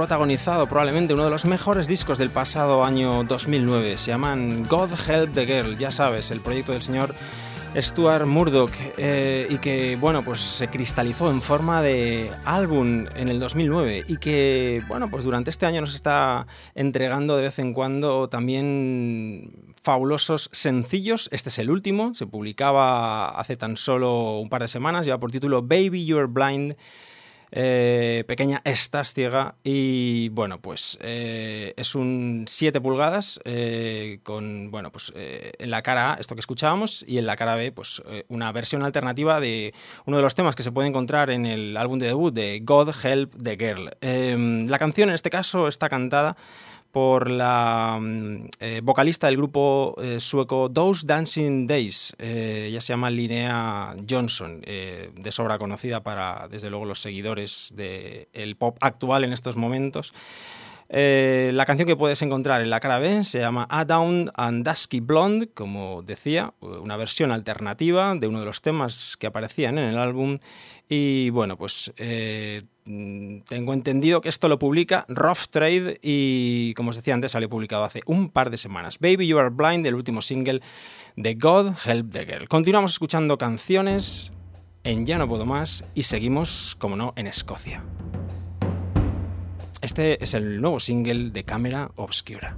Protagonizado 0.06 0.68
probablemente 0.68 1.14
uno 1.14 1.24
de 1.24 1.30
los 1.30 1.46
mejores 1.46 1.88
discos 1.88 2.16
del 2.16 2.30
pasado 2.30 2.84
año 2.84 3.24
2009. 3.24 3.96
Se 3.96 4.12
llaman 4.12 4.62
God 4.62 4.90
Help 5.08 5.34
the 5.34 5.44
Girl, 5.44 5.76
ya 5.76 5.90
sabes, 5.90 6.30
el 6.30 6.40
proyecto 6.40 6.70
del 6.70 6.82
señor 6.82 7.12
Stuart 7.74 8.24
Murdoch 8.24 8.70
eh, 8.98 9.48
y 9.50 9.58
que 9.58 9.96
bueno 9.96 10.22
pues 10.22 10.38
se 10.38 10.68
cristalizó 10.68 11.28
en 11.28 11.42
forma 11.42 11.82
de 11.82 12.30
álbum 12.44 13.06
en 13.16 13.28
el 13.28 13.40
2009 13.40 14.04
y 14.06 14.18
que 14.18 14.80
bueno 14.86 15.10
pues 15.10 15.24
durante 15.24 15.50
este 15.50 15.66
año 15.66 15.80
nos 15.80 15.96
está 15.96 16.46
entregando 16.76 17.36
de 17.36 17.42
vez 17.42 17.58
en 17.58 17.74
cuando 17.74 18.28
también 18.28 19.74
fabulosos 19.82 20.50
sencillos 20.52 21.28
este 21.32 21.48
es 21.48 21.58
el 21.58 21.68
último 21.68 22.14
se 22.14 22.26
publicaba 22.26 23.28
hace 23.30 23.56
tan 23.56 23.76
solo 23.76 24.38
un 24.38 24.48
par 24.48 24.62
de 24.62 24.68
semanas 24.68 25.04
lleva 25.04 25.18
por 25.18 25.32
título 25.32 25.62
Baby 25.62 26.06
You're 26.06 26.28
Blind 26.28 26.76
eh, 27.58 28.24
pequeña 28.28 28.60
estás 28.64 29.14
ciega 29.14 29.54
y 29.64 30.28
bueno 30.28 30.60
pues 30.60 30.98
eh, 31.00 31.72
es 31.78 31.94
un 31.94 32.44
7 32.46 32.82
pulgadas 32.82 33.40
eh, 33.46 34.20
con 34.24 34.70
bueno 34.70 34.92
pues 34.92 35.10
eh, 35.16 35.52
en 35.58 35.70
la 35.70 35.80
cara 35.80 36.12
A 36.12 36.14
esto 36.16 36.34
que 36.34 36.40
escuchábamos 36.40 37.02
y 37.08 37.16
en 37.16 37.24
la 37.24 37.36
cara 37.36 37.56
B 37.56 37.72
pues 37.72 38.02
una 38.28 38.52
versión 38.52 38.82
alternativa 38.82 39.40
de 39.40 39.72
uno 40.04 40.18
de 40.18 40.22
los 40.22 40.34
temas 40.34 40.54
que 40.54 40.62
se 40.62 40.70
puede 40.70 40.88
encontrar 40.88 41.30
en 41.30 41.46
el 41.46 41.78
álbum 41.78 41.98
de 41.98 42.08
debut 42.08 42.34
de 42.34 42.60
God 42.62 42.94
Help 43.02 43.42
the 43.42 43.56
Girl. 43.56 43.90
Eh, 44.02 44.36
la 44.68 44.78
canción 44.78 45.08
en 45.08 45.14
este 45.14 45.30
caso 45.30 45.66
está 45.66 45.88
cantada 45.88 46.36
por 46.96 47.30
la 47.30 47.98
mm, 48.00 48.48
eh, 48.58 48.80
vocalista 48.82 49.26
del 49.26 49.36
grupo 49.36 49.94
eh, 50.02 50.18
sueco 50.18 50.70
Those 50.72 51.06
Dancing 51.06 51.66
Days. 51.66 52.16
Eh, 52.18 52.68
ella 52.70 52.80
se 52.80 52.94
llama 52.94 53.10
Linnea 53.10 53.94
Johnson, 54.08 54.62
de 54.62 55.28
sobra 55.30 55.58
conocida 55.58 56.02
para, 56.02 56.48
desde 56.50 56.70
luego, 56.70 56.86
los 56.86 57.02
seguidores 57.02 57.74
del 57.76 58.56
pop 58.56 58.78
actual 58.80 59.24
en 59.24 59.34
estos 59.34 59.56
momentos. 59.56 60.14
La 60.88 61.66
canción 61.66 61.86
que 61.86 61.96
puedes 61.96 62.22
encontrar 62.22 62.62
en 62.62 62.70
la 62.70 62.80
cara 62.80 62.98
B 62.98 63.24
se 63.24 63.40
llama 63.40 63.66
A 63.68 63.84
Down 63.84 64.32
and 64.34 64.66
Dusky 64.66 65.00
Blonde, 65.00 65.48
como 65.48 66.00
decía, 66.02 66.54
una 66.60 66.96
versión 66.96 67.30
alternativa 67.30 68.14
de 68.14 68.26
uno 68.26 68.40
de 68.40 68.46
los 68.46 68.62
temas 68.62 69.18
que 69.18 69.26
aparecían 69.26 69.76
en 69.76 69.90
el 69.90 69.98
álbum. 69.98 70.38
Y 70.88 71.28
bueno, 71.28 71.58
pues 71.58 71.92
tengo 72.86 73.74
entendido 73.74 74.20
que 74.20 74.28
esto 74.28 74.48
lo 74.48 74.58
publica 74.58 75.04
Rough 75.08 75.48
Trade 75.50 75.98
y, 76.02 76.72
como 76.74 76.90
os 76.90 76.96
decía 76.96 77.14
antes, 77.14 77.32
salió 77.32 77.48
publicado 77.48 77.84
hace 77.84 78.00
un 78.06 78.30
par 78.30 78.50
de 78.50 78.56
semanas. 78.56 78.98
Baby 79.00 79.26
You 79.26 79.38
Are 79.38 79.50
Blind, 79.50 79.84
el 79.86 79.94
último 79.94 80.22
single 80.22 80.60
de 81.16 81.34
God 81.34 81.74
Help 81.84 82.12
the 82.12 82.24
Girl. 82.24 82.48
Continuamos 82.48 82.92
escuchando 82.92 83.38
canciones 83.38 84.32
en 84.84 85.04
Ya 85.04 85.18
No 85.18 85.28
Puedo 85.28 85.44
Más 85.44 85.84
y 85.94 86.04
seguimos, 86.04 86.76
como 86.78 86.94
no, 86.96 87.12
en 87.16 87.26
Escocia. 87.26 87.82
Este 89.82 90.22
es 90.22 90.34
el 90.34 90.60
nuevo 90.60 90.78
single 90.78 91.30
de 91.30 91.44
Cámara 91.44 91.90
Obscura. 91.96 92.56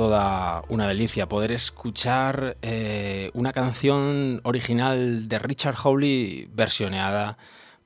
Toda 0.00 0.64
una 0.70 0.88
delicia 0.88 1.28
poder 1.28 1.52
escuchar 1.52 2.56
eh, 2.62 3.30
una 3.34 3.52
canción 3.52 4.40
original 4.44 5.28
de 5.28 5.38
Richard 5.38 5.76
Hawley 5.76 6.48
versioneada 6.54 7.36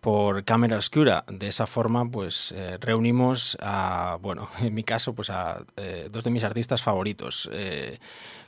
por 0.00 0.44
Cámara 0.44 0.76
Oscura. 0.76 1.24
De 1.26 1.48
esa 1.48 1.66
forma, 1.66 2.08
pues 2.08 2.54
eh, 2.56 2.78
reunimos 2.80 3.58
a, 3.60 4.18
bueno, 4.22 4.48
en 4.60 4.72
mi 4.72 4.84
caso, 4.84 5.12
pues 5.12 5.28
a 5.28 5.64
eh, 5.76 6.08
dos 6.08 6.22
de 6.22 6.30
mis 6.30 6.44
artistas 6.44 6.84
favoritos. 6.84 7.50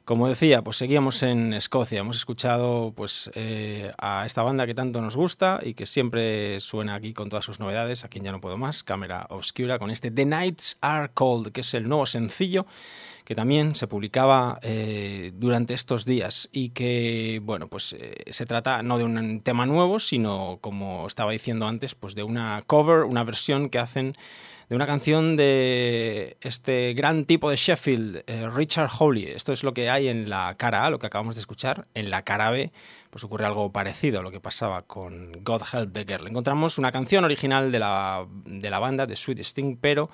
Como 0.04 0.28
decía, 0.28 0.62
pues 0.62 0.76
seguíamos 0.76 1.24
en 1.24 1.52
Escocia. 1.52 1.98
Hemos 1.98 2.18
escuchado 2.18 2.92
pues 2.94 3.32
a 3.98 4.24
esta 4.26 4.42
banda 4.44 4.64
que 4.66 4.74
tanto 4.74 5.00
nos 5.00 5.16
gusta 5.16 5.58
y 5.60 5.74
que 5.74 5.86
siempre 5.86 6.60
suena 6.60 6.94
aquí 6.94 7.12
con 7.12 7.28
todas 7.30 7.44
sus 7.44 7.58
novedades. 7.58 8.04
A 8.04 8.08
quien 8.08 8.22
ya 8.22 8.30
no 8.30 8.40
puedo 8.40 8.58
más, 8.58 8.84
Cámara 8.84 9.26
Obscura, 9.28 9.80
con 9.80 9.90
este 9.90 10.12
The 10.12 10.24
Nights 10.24 10.78
Are 10.82 11.10
Cold, 11.12 11.50
que 11.50 11.62
es 11.62 11.74
el 11.74 11.88
nuevo 11.88 12.06
sencillo 12.06 12.64
que 13.26 13.34
también 13.34 13.74
se 13.74 13.88
publicaba 13.88 14.60
eh, 14.62 15.32
durante 15.34 15.74
estos 15.74 16.04
días 16.04 16.48
y 16.52 16.70
que, 16.70 17.40
bueno, 17.42 17.66
pues 17.66 17.92
eh, 17.98 18.22
se 18.30 18.46
trata 18.46 18.84
no 18.84 18.98
de 18.98 19.04
un 19.04 19.40
tema 19.40 19.66
nuevo, 19.66 19.98
sino, 19.98 20.58
como 20.60 21.08
estaba 21.08 21.32
diciendo 21.32 21.66
antes, 21.66 21.96
pues 21.96 22.14
de 22.14 22.22
una 22.22 22.62
cover, 22.68 23.02
una 23.02 23.24
versión 23.24 23.68
que 23.68 23.80
hacen 23.80 24.16
de 24.68 24.74
una 24.74 24.86
canción 24.86 25.36
de 25.36 26.36
este 26.40 26.94
gran 26.94 27.24
tipo 27.24 27.50
de 27.50 27.56
Sheffield, 27.56 28.24
eh, 28.26 28.48
Richard 28.48 28.90
Hawley. 28.90 29.26
Esto 29.26 29.52
es 29.52 29.62
lo 29.62 29.72
que 29.72 29.90
hay 29.90 30.08
en 30.08 30.28
la 30.28 30.54
cara 30.56 30.84
A, 30.84 30.90
lo 30.90 30.98
que 30.98 31.06
acabamos 31.06 31.36
de 31.36 31.40
escuchar. 31.40 31.86
En 31.94 32.10
la 32.10 32.22
cara 32.22 32.50
B, 32.50 32.72
pues 33.10 33.22
ocurre 33.22 33.46
algo 33.46 33.70
parecido 33.70 34.20
a 34.20 34.22
lo 34.22 34.32
que 34.32 34.40
pasaba 34.40 34.82
con 34.82 35.32
God 35.44 35.62
Help 35.72 35.92
the 35.92 36.04
Girl. 36.04 36.26
Encontramos 36.26 36.78
una 36.78 36.90
canción 36.90 37.24
original 37.24 37.70
de 37.70 37.78
la, 37.78 38.26
de 38.44 38.70
la 38.70 38.78
banda, 38.80 39.06
de 39.06 39.14
Sweet 39.14 39.40
Sting, 39.40 39.76
pero 39.80 40.10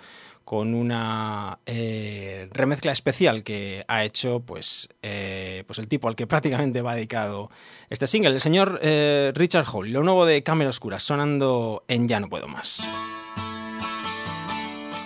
con 0.53 0.75
una 0.75 1.61
eh, 1.65 2.47
remezcla 2.53 2.93
especial 2.93 3.43
que 3.43 3.87
ha 3.89 4.05
hecho 4.05 4.41
pues, 4.41 4.87
eh, 5.01 5.65
pues 5.67 5.79
el 5.79 5.89
tipo 5.89 6.09
al 6.09 6.15
que 6.15 6.27
prácticamente 6.27 6.83
va 6.83 6.95
dedicado 6.95 7.49
este 7.89 8.07
single, 8.07 8.33
el 8.35 8.41
señor 8.43 8.79
eh, 8.83 9.33
Richard 9.35 9.65
Hawley, 9.65 9.91
lo 9.91 10.03
nuevo 10.03 10.27
de 10.27 10.43
Cámara 10.43 10.69
Oscura, 10.69 10.99
sonando 10.99 11.85
en 11.89 12.07
Ya 12.07 12.21
no 12.21 12.29
puedo 12.29 12.49
más. 12.49 12.87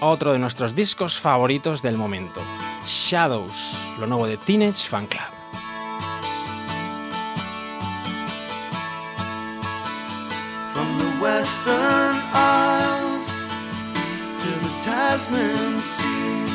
Otro 0.00 0.32
de 0.32 0.40
nuestros 0.40 0.74
discos 0.74 1.16
favoritos 1.16 1.80
del 1.80 1.96
momento, 1.96 2.40
Shadows, 2.84 3.72
lo 4.00 4.08
nuevo 4.08 4.26
de 4.26 4.38
Teenage 4.38 4.88
Fan 4.88 5.06
Club. 5.06 5.35
Tasman 15.16 15.80
Sea, 15.80 16.46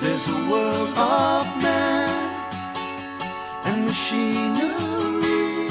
there's 0.00 0.26
a 0.26 0.50
world 0.50 0.88
of 0.98 1.46
man 1.62 2.10
and 3.66 3.84
machinery, 3.84 5.68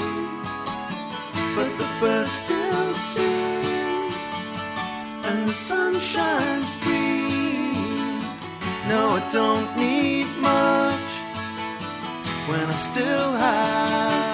but 1.53 1.69
the 1.77 1.89
birds 1.99 2.31
still 2.31 2.93
sing 2.93 4.13
and 5.27 5.49
the 5.49 5.51
sun 5.51 5.99
shines 5.99 6.77
green. 6.77 8.21
No, 8.87 9.01
I 9.19 9.29
don't 9.29 9.75
need 9.75 10.27
much 10.39 11.11
when 12.47 12.69
I 12.69 12.75
still 12.75 13.31
have 13.33 14.32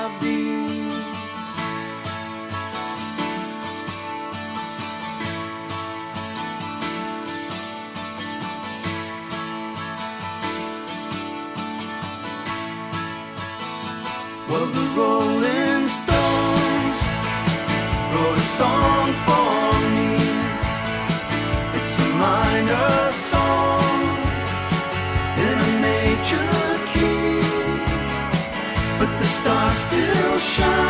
Well, 14.50 14.66
the 14.66 14.82
Rolling 14.98 15.88
Stones 15.88 17.00
wrote 18.12 18.36
a 18.36 18.48
song 18.58 19.08
for 19.26 19.80
me. 19.96 20.16
It's 21.78 21.96
a 22.00 22.10
minor 22.26 23.12
song 23.30 24.00
in 25.46 25.56
a 25.70 25.72
major 25.88 26.50
key, 26.92 27.42
but 28.98 29.12
the 29.20 29.28
stars 29.38 29.78
still 29.86 30.40
shine. 30.40 30.90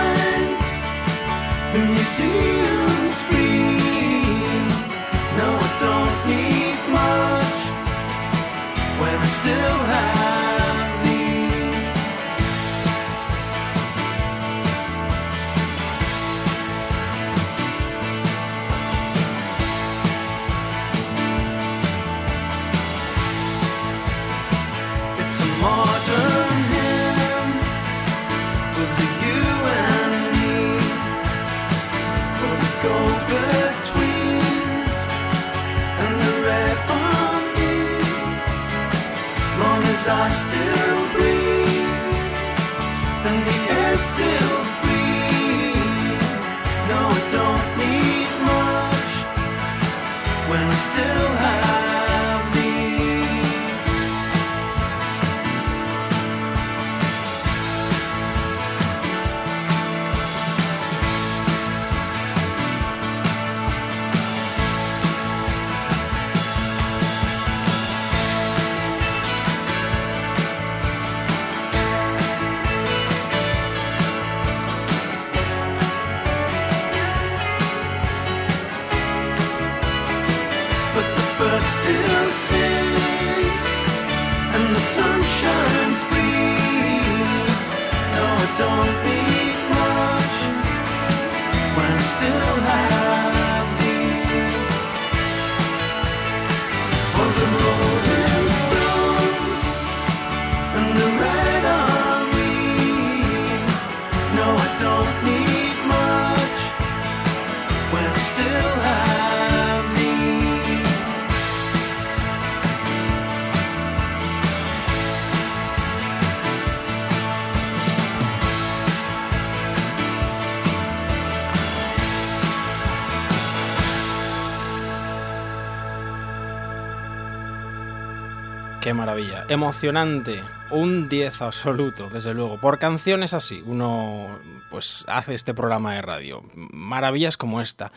Emocionante. 129.50 130.44
Un 130.70 131.10
10 131.10 131.42
absoluto, 131.42 132.08
desde 132.10 132.36
luego. 132.36 132.58
Por 132.58 132.78
canciones 132.78 133.34
así, 133.34 133.64
uno 133.66 134.28
pues 134.70 135.04
hace 135.08 135.34
este 135.34 135.56
programa 135.56 135.96
de 135.96 136.04
radio. 136.04 136.44
Maravillas 136.90 137.38
como 137.38 137.62
esta. 137.62 137.92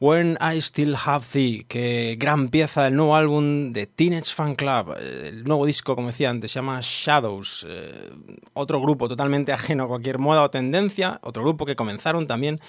When 0.00 0.36
I 0.40 0.58
Still 0.60 0.96
Have 1.02 1.24
Thee, 1.32 1.64
que 1.66 2.16
gran 2.18 2.48
pieza 2.48 2.82
del 2.84 2.94
nuevo 2.94 3.16
álbum 3.16 3.72
de 3.72 3.86
Teenage 3.86 4.34
Fan 4.34 4.54
Club. 4.54 4.96
El 4.98 5.44
nuevo 5.44 5.64
disco, 5.64 5.96
como 5.96 6.08
decía 6.08 6.30
antes, 6.30 6.52
se 6.52 6.58
llama 6.58 6.78
Shadows. 6.82 7.66
Eh, 7.68 8.10
otro 8.52 8.80
grupo 8.80 9.08
totalmente 9.08 9.52
ajeno 9.52 9.84
a 9.84 9.88
cualquier 9.88 10.18
moda 10.18 10.42
o 10.42 10.50
tendencia. 10.50 11.20
Otro 11.22 11.42
grupo 11.42 11.64
que 11.64 11.74
comenzaron 11.74 12.26
también 12.26 12.60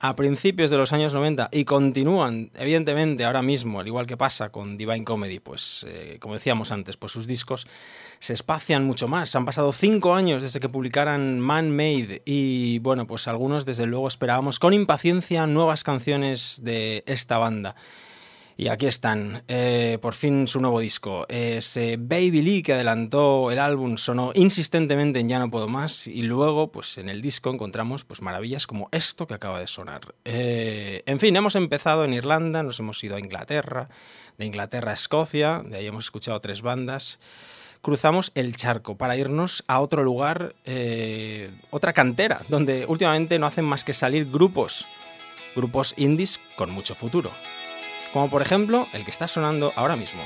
a 0.00 0.16
principios 0.16 0.70
de 0.70 0.78
los 0.78 0.92
años 0.92 1.14
90 1.14 1.50
y 1.52 1.64
continúan, 1.64 2.50
evidentemente, 2.54 3.24
ahora 3.24 3.42
mismo, 3.42 3.80
al 3.80 3.86
igual 3.86 4.06
que 4.06 4.16
pasa 4.16 4.50
con 4.50 4.76
Divine 4.76 5.04
Comedy, 5.04 5.38
pues 5.38 5.86
eh, 5.86 6.18
como 6.20 6.34
decíamos 6.34 6.72
antes, 6.72 6.96
pues 6.96 7.12
sus 7.12 7.26
discos 7.26 7.66
se 8.20 8.34
espacian 8.34 8.84
mucho 8.84 9.08
más. 9.08 9.34
Han 9.34 9.46
pasado 9.46 9.72
cinco 9.72 10.14
años 10.14 10.42
desde 10.42 10.60
que 10.60 10.68
publicaran 10.68 11.40
Man 11.40 11.74
Made 11.74 12.22
y 12.26 12.78
bueno, 12.80 13.06
pues 13.06 13.26
algunos 13.26 13.64
desde 13.64 13.86
luego 13.86 14.06
esperábamos 14.06 14.58
con 14.58 14.74
impaciencia 14.74 15.46
nuevas 15.46 15.82
canciones 15.82 16.60
de 16.62 17.02
esta 17.06 17.38
banda. 17.38 17.74
Y 18.58 18.68
aquí 18.68 18.84
están, 18.84 19.42
eh, 19.48 19.96
por 20.02 20.12
fin 20.12 20.46
su 20.46 20.60
nuevo 20.60 20.80
disco. 20.80 21.24
Ese 21.30 21.96
Baby 21.96 22.42
Lee 22.42 22.62
que 22.62 22.74
adelantó 22.74 23.50
el 23.50 23.58
álbum 23.58 23.96
sonó 23.96 24.32
insistentemente 24.34 25.18
en 25.18 25.30
Ya 25.30 25.38
no 25.38 25.50
puedo 25.50 25.66
más 25.66 26.06
y 26.06 26.20
luego 26.20 26.70
pues 26.70 26.98
en 26.98 27.08
el 27.08 27.22
disco 27.22 27.48
encontramos 27.48 28.04
pues 28.04 28.20
maravillas 28.20 28.66
como 28.66 28.90
esto 28.92 29.26
que 29.26 29.32
acaba 29.32 29.60
de 29.60 29.66
sonar. 29.66 30.14
Eh, 30.26 31.02
en 31.06 31.18
fin, 31.20 31.34
hemos 31.36 31.56
empezado 31.56 32.04
en 32.04 32.12
Irlanda, 32.12 32.62
nos 32.62 32.78
hemos 32.80 33.02
ido 33.02 33.16
a 33.16 33.18
Inglaterra, 33.18 33.88
de 34.36 34.44
Inglaterra 34.44 34.90
a 34.90 34.94
Escocia, 34.94 35.62
de 35.64 35.78
ahí 35.78 35.86
hemos 35.86 36.04
escuchado 36.04 36.38
tres 36.42 36.60
bandas. 36.60 37.18
Cruzamos 37.82 38.32
el 38.34 38.56
charco 38.56 38.96
para 38.96 39.16
irnos 39.16 39.64
a 39.66 39.80
otro 39.80 40.02
lugar, 40.02 40.54
eh, 40.64 41.50
otra 41.70 41.92
cantera, 41.92 42.42
donde 42.48 42.84
últimamente 42.86 43.38
no 43.38 43.46
hacen 43.46 43.64
más 43.64 43.84
que 43.84 43.94
salir 43.94 44.30
grupos, 44.30 44.86
grupos 45.56 45.94
indies 45.96 46.40
con 46.56 46.70
mucho 46.70 46.94
futuro 46.94 47.30
como 48.12 48.28
por 48.30 48.42
ejemplo 48.42 48.86
el 48.92 49.04
que 49.04 49.10
está 49.10 49.28
sonando 49.28 49.72
ahora 49.76 49.96
mismo. 49.96 50.22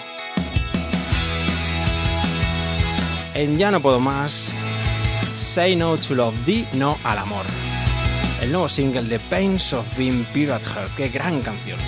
En 3.35 3.59
Ya 3.59 3.71
no 3.71 3.81
puedo 3.81 3.99
más, 3.99 4.55
Say 5.35 5.75
No 5.75 5.97
to 5.97 6.15
Love 6.15 6.35
Thee, 6.45 6.67
No 6.73 6.99
al 7.03 7.19
Amor. 7.19 7.45
El 8.41 8.53
nuevo 8.53 8.69
single 8.69 9.05
de 9.05 9.19
Pains 9.19 9.73
of 9.73 9.87
Being 9.97 10.25
Pure 10.33 10.53
at 10.53 10.63
Heart, 10.63 10.95
qué 10.97 11.09
gran 11.09 11.41
canción. 11.41 11.79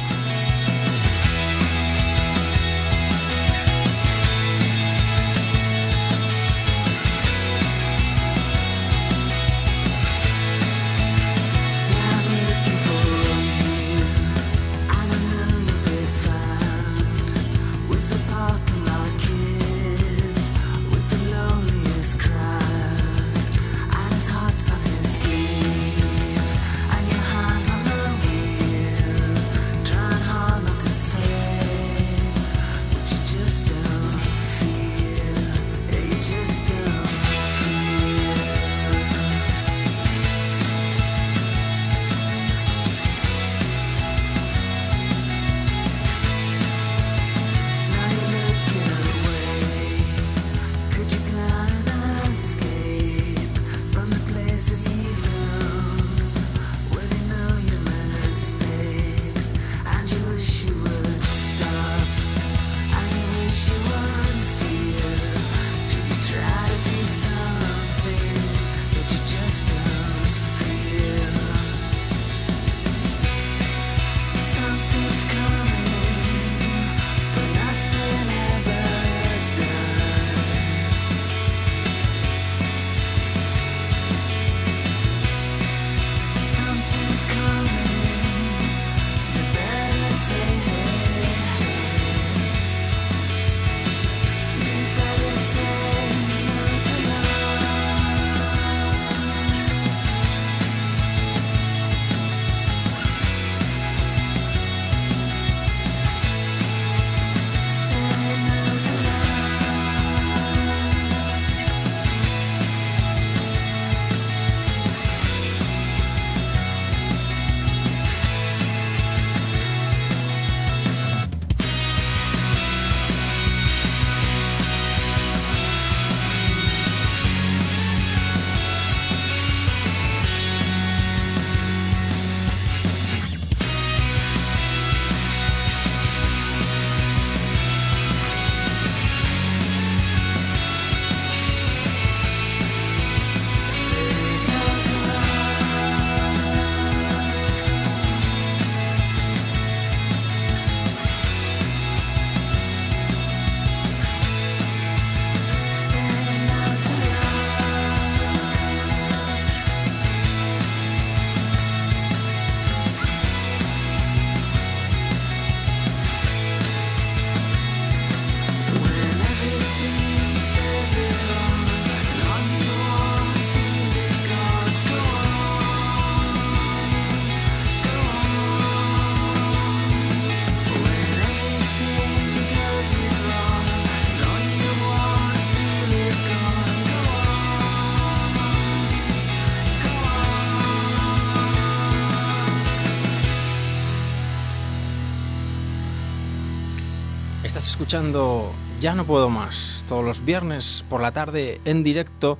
Escuchando 197.87 198.53
Ya 198.81 198.97
no 198.97 199.07
puedo 199.07 199.31
más, 199.31 199.85
todos 199.87 200.05
los 200.05 200.25
viernes 200.25 200.85
por 200.91 201.01
la 201.01 201.13
tarde 201.13 201.61
en 201.65 201.85
directo 201.85 202.37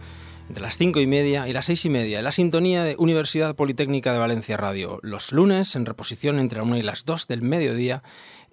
entre 0.49 0.61
las 0.61 0.77
cinco 0.77 0.99
y 0.99 1.07
media 1.07 1.47
y 1.47 1.53
las 1.53 1.67
seis 1.67 1.85
y 1.85 1.89
media 1.89 2.19
en 2.19 2.25
la 2.25 2.33
sintonía 2.33 2.83
de 2.83 2.97
Universidad 2.99 3.55
Politécnica 3.55 4.13
de 4.13 4.19
Valencia 4.19 4.57
Radio. 4.57 4.99
Los 5.03 5.31
lunes 5.31 5.77
en 5.77 5.87
reposición 5.87 6.41
entre 6.41 6.59
la 6.59 6.65
una 6.65 6.79
y 6.79 6.83
las 6.83 7.05
dos 7.05 7.29
del 7.29 7.43
mediodía 7.43 8.03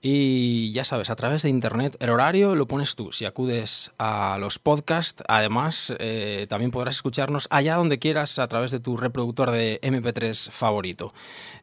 Y 0.05 0.73
ya 0.73 0.83
sabes, 0.83 1.09
a 1.09 1.15
través 1.15 1.43
de 1.43 1.49
internet, 1.49 1.95
el 2.01 2.09
horario 2.09 2.55
lo 2.55 2.67
pones 2.67 2.97
tú. 2.97 3.13
Si 3.13 3.23
acudes 3.23 3.93
a 3.97 4.37
los 4.37 4.59
podcasts, 4.59 5.23
además, 5.29 5.95
eh, 5.97 6.45
también 6.49 6.71
podrás 6.71 6.97
escucharnos 6.97 7.47
allá 7.49 7.75
donde 7.75 7.99
quieras 7.99 8.37
a 8.37 8.49
través 8.49 8.71
de 8.71 8.81
tu 8.81 8.97
reproductor 8.97 9.51
de 9.51 9.79
MP3 9.81 10.51
favorito. 10.51 11.13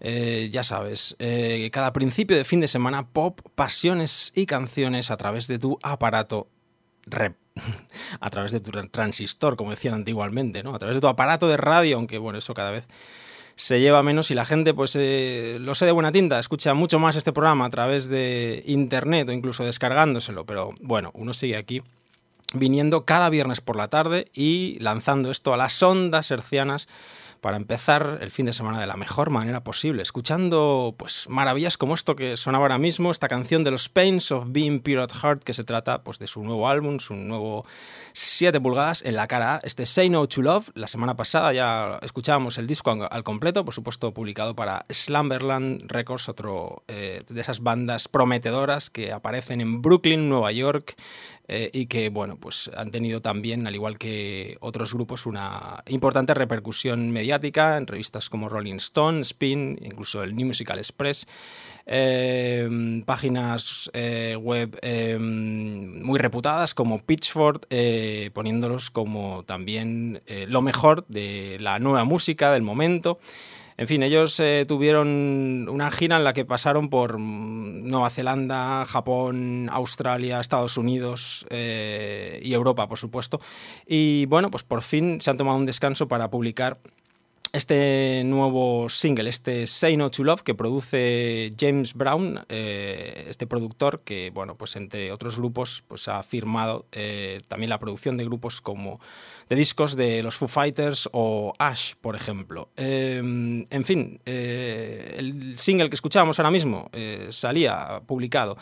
Eh, 0.01 0.49
ya 0.51 0.65
sabes, 0.65 1.17
eh, 1.19 1.69
cada 1.71 1.93
principio 1.93 2.35
de 2.35 2.47
fin 2.47 2.61
de 2.61 2.69
semana, 2.69 3.09
pop, 3.09 3.43
pasiones 3.55 4.33
y 4.35 4.47
canciones 4.47 5.11
a 5.11 5.19
través 5.19 5.47
de 5.47 5.59
tu 5.59 5.79
aparato 5.83 6.49
rep 7.05 7.37
a 8.21 8.31
través 8.31 8.53
de 8.53 8.61
tu 8.61 8.71
transistor, 8.89 9.57
como 9.57 9.73
decían 9.73 9.93
antiguamente, 9.93 10.63
¿no? 10.63 10.75
A 10.75 10.79
través 10.79 10.97
de 10.97 11.03
tu 11.03 11.09
aparato 11.09 11.47
de 11.47 11.59
radio, 11.59 11.99
aunque 11.99 12.17
bueno, 12.17 12.39
eso 12.39 12.55
cada 12.55 12.71
vez 12.71 12.89
se 13.61 13.79
lleva 13.79 14.03
menos 14.03 14.31
y 14.31 14.35
la 14.35 14.47
gente, 14.47 14.73
pues 14.73 14.97
eh, 14.97 15.59
lo 15.61 15.75
sé 15.75 15.85
de 15.85 15.93
buena 15.93 16.11
tinta, 16.11 16.39
escucha 16.39 16.73
mucho 16.73 16.99
más 16.99 17.15
este 17.17 17.31
programa 17.31 17.67
a 17.67 17.71
través 17.71 18.09
de 18.09 18.63
internet 18.67 19.29
o 19.29 19.33
incluso 19.33 19.67
descargándoselo, 19.67 20.47
pero 20.47 20.71
bueno, 20.81 21.11
uno 21.13 21.35
sigue 21.35 21.59
aquí 21.59 21.83
viniendo 22.55 23.05
cada 23.05 23.29
viernes 23.29 23.61
por 23.61 23.77
la 23.77 23.89
tarde 23.89 24.31
y 24.33 24.79
lanzando 24.81 25.31
esto 25.31 25.53
a 25.53 25.59
las 25.59 25.83
ondas 25.83 26.31
hercianas 26.31 26.89
para 27.41 27.57
empezar 27.57 28.19
el 28.21 28.31
fin 28.31 28.47
de 28.47 28.53
semana 28.53 28.81
de 28.81 28.87
la 28.87 28.97
mejor 28.97 29.31
manera 29.31 29.63
posible, 29.63 30.03
escuchando 30.03 30.95
pues 30.97 31.29
maravillas 31.29 31.77
como 31.77 31.95
esto 31.95 32.17
que 32.17 32.37
sonaba 32.37 32.65
ahora 32.65 32.79
mismo, 32.79 33.11
esta 33.11 33.29
canción 33.29 33.65
de 33.65 33.71
los 33.71 33.89
Pains 33.89 34.33
of 34.33 34.47
Being 34.49 34.81
Pure 34.81 35.03
at 35.03 35.13
Heart, 35.13 35.45
que 35.45 35.53
se 35.53 35.65
trata 35.65 36.03
pues 36.03 36.19
de 36.19 36.27
su 36.27 36.43
nuevo 36.43 36.69
álbum, 36.69 36.99
su 36.99 37.15
nuevo 37.15 37.67
7 38.13 38.61
pulgadas 38.61 39.03
en 39.03 39.17
la 39.17 39.29
cara 39.29 39.61
este 39.63 39.87
Say 39.87 40.09
No 40.11 40.27
to 40.27 40.43
Love. 40.43 40.71
La 40.75 40.87
semana 40.87 41.17
pasada 41.17 41.53
ya 41.53 41.99
escuchábamos 42.03 42.59
el 42.59 42.67
disco 42.67 42.91
al 42.91 43.21
al 43.21 43.25
completo, 43.25 43.65
por 43.65 43.75
supuesto 43.75 44.13
publicado 44.15 44.55
para 44.55 44.87
Slumberland 44.89 45.91
Records, 45.91 46.29
otro 46.29 46.85
eh, 46.89 47.23
de 47.29 47.41
esas 47.41 47.61
bandas 47.61 48.09
prometedoras 48.09 48.91
que 48.91 49.13
aparecen 49.13 49.61
en 49.61 49.83
Brooklyn, 49.83 50.29
Nueva 50.29 50.53
York, 50.53 50.97
eh, 51.53 51.69
y 51.73 51.87
que 51.87 52.11
bueno 52.11 52.37
pues 52.37 52.71
han 52.77 52.93
tenido 52.93 53.21
también 53.21 53.67
al 53.67 53.75
igual 53.75 53.99
que 53.99 54.57
otros 54.61 54.95
grupos 54.95 55.27
una 55.27 55.83
importante 55.89 56.33
repercusión 56.33 57.11
mediática 57.11 57.77
en 57.77 57.89
revistas 57.89 58.31
como 58.31 58.49
Rolling 58.49 58.77
Stone, 58.77 59.23
Spin, 59.23 59.77
incluso 59.83 60.23
el 60.23 60.37
New 60.37 60.47
Musical 60.47 60.79
Express, 60.79 61.27
eh, 61.87 63.03
páginas 63.05 63.91
eh, 63.93 64.37
web 64.41 64.79
eh, 64.81 65.19
muy 65.19 66.21
reputadas 66.21 66.73
como 66.73 67.01
Pitchfork, 67.01 67.67
eh, 67.71 68.31
poniéndolos 68.33 68.93
como 68.93 69.43
también 69.45 70.23
lo 70.47 70.63
mejor 70.63 71.05
de 71.09 71.57
la 71.59 71.81
nueva 71.81 72.05
música 72.05 72.53
del 72.53 72.63
momento. 72.63 73.19
En 73.81 73.87
fin, 73.87 74.03
ellos 74.03 74.39
eh, 74.41 74.67
tuvieron 74.69 75.67
una 75.71 75.91
gira 75.91 76.19
en 76.19 76.25
la 76.25 76.35
que 76.35 76.45
pasaron 76.45 76.91
por 76.91 77.17
mm, 77.17 77.89
Nueva 77.89 78.11
Zelanda, 78.11 78.85
Japón, 78.85 79.71
Australia, 79.73 80.39
Estados 80.39 80.77
Unidos 80.77 81.47
eh, 81.49 82.41
y 82.43 82.53
Europa, 82.53 82.87
por 82.89 82.99
supuesto. 82.99 83.41
Y 83.87 84.27
bueno, 84.27 84.51
pues 84.51 84.65
por 84.65 84.83
fin 84.83 85.23
se 85.23 85.31
han 85.31 85.39
tomado 85.39 85.57
un 85.57 85.65
descanso 85.65 86.09
para 86.09 86.29
publicar 86.29 86.77
este 87.53 88.23
nuevo 88.25 88.89
single, 88.89 89.29
este 89.29 89.67
Say 89.67 89.97
No 89.97 90.11
to 90.11 90.23
Love, 90.23 90.43
que 90.43 90.55
produce 90.55 91.51
James 91.59 91.95
Brown, 91.95 92.45
eh, 92.49 93.27
este 93.29 93.47
productor 93.47 94.03
que, 94.05 94.31
bueno, 94.33 94.57
pues 94.57 94.77
entre 94.77 95.11
otros 95.11 95.37
grupos, 95.37 95.83
pues 95.89 96.07
ha 96.09 96.23
firmado 96.23 96.87
eh, 96.93 97.41
también 97.49 97.71
la 97.71 97.79
producción 97.79 98.17
de 98.17 98.25
grupos 98.25 98.61
como 98.61 99.01
de 99.49 99.57
discos 99.57 99.97
de 99.97 100.23
los 100.23 100.37
Foo 100.37 100.49
Fighters 100.49 101.09
o 101.13 101.53
Ash, 101.59 101.95
por 102.01 102.15
ejemplo. 102.15 102.69
Eh, 102.77 103.19
en 103.19 103.85
fin, 103.85 104.21
el 104.25 105.59
single 105.59 105.89
que 105.89 105.97
escuchábamos 105.97 106.39
ahora 106.39 106.53
mismo 106.53 106.89
salía 107.31 108.01
publicado 108.07 108.57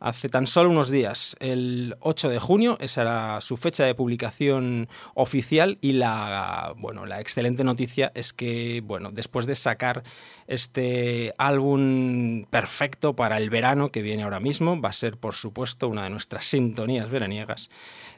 hace 0.00 0.28
tan 0.28 0.46
solo 0.46 0.70
unos 0.70 0.90
días, 0.90 1.36
el 1.40 1.96
8 2.00 2.28
de 2.28 2.38
junio, 2.38 2.76
esa 2.80 3.02
era 3.02 3.40
su 3.40 3.56
fecha 3.56 3.84
de 3.84 3.94
publicación 3.94 4.88
oficial 5.14 5.78
y 5.80 5.92
la, 5.92 6.74
bueno, 6.76 7.06
la 7.06 7.20
excelente 7.20 7.64
noticia 7.64 8.12
es 8.14 8.32
que, 8.32 8.82
bueno, 8.84 9.10
después 9.12 9.46
de 9.46 9.54
sacar 9.54 10.02
este 10.46 11.32
álbum 11.38 12.44
perfecto 12.50 13.14
para 13.14 13.38
el 13.38 13.50
verano 13.50 13.90
que 13.90 14.02
viene 14.02 14.24
ahora 14.24 14.40
mismo, 14.40 14.80
va 14.80 14.90
a 14.90 14.92
ser, 14.92 15.16
por 15.16 15.34
supuesto, 15.34 15.88
una 15.88 16.04
de 16.04 16.10
nuestras 16.10 16.44
sintonías 16.44 17.10
veraniegas, 17.10 17.70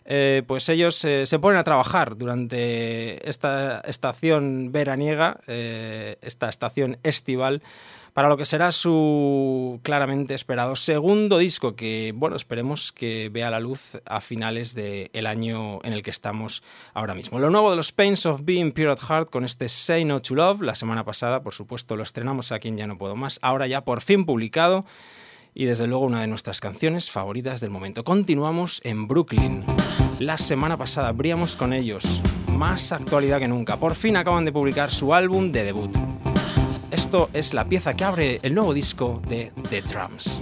eh, 0.07 0.45
pues 0.47 0.69
ellos 0.69 1.05
eh, 1.05 1.27
se 1.27 1.39
ponen 1.41 1.59
a 1.59 1.65
trabajar 1.65 2.17
durante 2.17 3.29
esta 3.29 3.81
estación 3.81 4.71
veraniega, 4.71 5.41
eh, 5.49 6.17
esta 6.23 6.49
estación 6.49 6.99
estival, 7.03 7.61
para 8.13 8.29
lo 8.29 8.39
que 8.39 8.47
será 8.47 8.73
su 8.73 9.79
claramente 9.83 10.35
esperado 10.35 10.75
segundo 10.77 11.37
disco, 11.37 11.77
que 11.77 12.13
bueno, 12.15 12.37
esperemos 12.37 12.93
que 12.93 13.29
vea 13.31 13.51
la 13.51 13.61
luz 13.61 14.01
a 14.07 14.21
finales 14.23 14.75
del 14.75 15.27
año 15.27 15.81
en 15.83 15.93
el 15.93 16.03
que 16.03 16.13
estamos 16.13 16.63
ahora 16.95 17.15
mismo. 17.15 17.39
Lo 17.39 17.51
nuevo 17.51 17.69
de 17.69 17.77
los 17.77 17.93
Pains 17.93 18.25
of 18.25 18.41
Being 18.45 18.73
Pure 18.73 18.93
at 18.93 19.01
Heart 19.01 19.29
con 19.29 19.45
este 19.45 19.69
Say 19.69 20.07
No 20.07 20.23
to 20.23 20.35
Love, 20.35 20.63
la 20.63 20.75
semana 20.75 21.05
pasada, 21.05 21.43
por 21.43 21.53
supuesto, 21.53 21.95
lo 21.95 22.05
estrenamos 22.05 22.53
aquí 22.53 22.69
en 22.69 22.79
Ya 22.79 22.87
No 22.87 22.97
Puedo 22.97 23.17
Más, 23.17 23.39
ahora 23.43 23.67
ya 23.67 23.85
por 23.85 24.01
fin 24.01 24.25
publicado 24.25 24.87
y 25.57 25.65
desde 25.65 25.87
luego 25.87 26.05
una 26.05 26.21
de 26.21 26.27
nuestras 26.27 26.61
canciones 26.61 27.11
favoritas 27.11 27.63
del 27.63 27.71
momento. 27.71 28.05
Continuamos 28.05 28.83
en 28.85 29.09
Brooklyn. 29.09 29.65
La 30.19 30.37
semana 30.37 30.77
pasada 30.77 31.09
abríamos 31.09 31.57
con 31.57 31.73
ellos, 31.73 32.21
más 32.53 32.93
actualidad 32.93 33.39
que 33.39 33.49
nunca. 33.49 33.79
Por 33.79 33.95
fin 33.95 34.19
acaban 34.19 34.45
de 34.45 34.53
publicar 34.53 34.91
su 34.91 35.15
álbum 35.15 35.51
de 35.53 35.65
debut. 35.65 35.97
Esto 36.91 37.31
es 37.33 37.55
la 37.55 37.65
pieza 37.65 37.95
que 37.95 38.05
abre 38.05 38.39
el 38.43 38.55
nuevo 38.55 38.75
disco 38.75 39.23
de 39.27 39.51
The 39.71 39.81
Drums. 39.81 40.39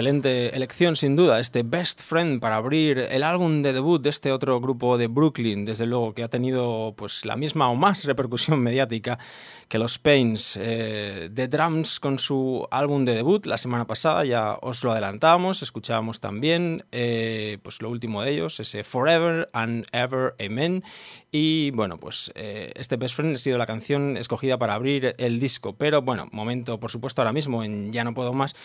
excelente 0.00 0.56
elección 0.56 0.96
sin 0.96 1.14
duda, 1.14 1.40
este 1.40 1.62
Best 1.62 2.00
Friend 2.00 2.40
para 2.40 2.56
abrir 2.56 2.98
el 2.98 3.22
álbum 3.22 3.60
de 3.60 3.74
debut 3.74 4.00
de 4.00 4.08
este 4.08 4.32
otro 4.32 4.58
grupo 4.58 4.96
de 4.96 5.08
Brooklyn, 5.08 5.66
desde 5.66 5.84
luego 5.84 6.14
que 6.14 6.22
ha 6.22 6.28
tenido 6.28 6.94
pues 6.96 7.26
la 7.26 7.36
misma 7.36 7.68
o 7.68 7.74
más 7.74 8.06
repercusión 8.06 8.58
mediática 8.62 9.18
que 9.68 9.78
los 9.78 9.98
Pains. 9.98 10.58
Eh, 10.58 11.28
The 11.34 11.48
Drums 11.48 12.00
con 12.00 12.18
su 12.18 12.66
álbum 12.70 13.04
de 13.04 13.14
debut 13.14 13.44
la 13.44 13.58
semana 13.58 13.86
pasada, 13.86 14.24
ya 14.24 14.56
os 14.62 14.82
lo 14.82 14.92
adelantábamos, 14.92 15.60
escuchábamos 15.60 16.18
también 16.18 16.86
eh, 16.92 17.58
pues 17.62 17.82
lo 17.82 17.90
último 17.90 18.22
de 18.22 18.30
ellos, 18.32 18.58
ese 18.58 18.82
Forever 18.84 19.50
and 19.52 19.86
Ever 19.92 20.34
Amen. 20.44 20.82
Y 21.30 21.72
bueno, 21.72 22.00
pues 22.00 22.32
eh, 22.34 22.72
este 22.74 22.96
Best 22.96 23.16
Friend 23.16 23.34
ha 23.34 23.38
sido 23.38 23.58
la 23.58 23.66
canción 23.66 24.16
escogida 24.16 24.56
para 24.56 24.72
abrir 24.74 25.14
el 25.18 25.38
disco, 25.38 25.74
pero 25.74 26.00
bueno, 26.00 26.26
momento 26.32 26.80
por 26.80 26.90
supuesto 26.90 27.20
ahora 27.20 27.34
mismo 27.34 27.62
en 27.62 27.92
Ya 27.92 28.02
no 28.02 28.14
puedo 28.14 28.32
más 28.32 28.56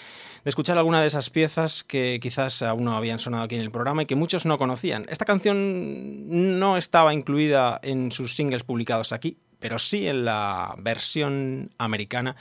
de 0.45 0.49
escuchar 0.49 0.77
alguna 0.77 1.01
de 1.01 1.07
esas 1.07 1.31
piezas 1.31 1.83
que 1.83 2.19
quizás 2.21 2.61
aún 2.61 2.85
no 2.85 2.95
habían 2.95 3.17
sonado 3.17 3.43
aquí 3.43 3.55
en 3.55 3.61
el 3.61 3.71
programa 3.71 4.03
y 4.03 4.05
que 4.05 4.15
muchos 4.15 4.45
no 4.45 4.59
conocían. 4.59 5.07
Esta 5.09 5.25
canción 5.25 6.59
no 6.59 6.77
estaba 6.77 7.15
incluida 7.15 7.79
en 7.81 8.11
sus 8.11 8.35
singles 8.35 8.63
publicados 8.63 9.11
aquí, 9.11 9.39
pero 9.59 9.79
sí 9.79 10.07
en 10.07 10.23
la 10.23 10.75
versión 10.77 11.71
americana 11.79 12.35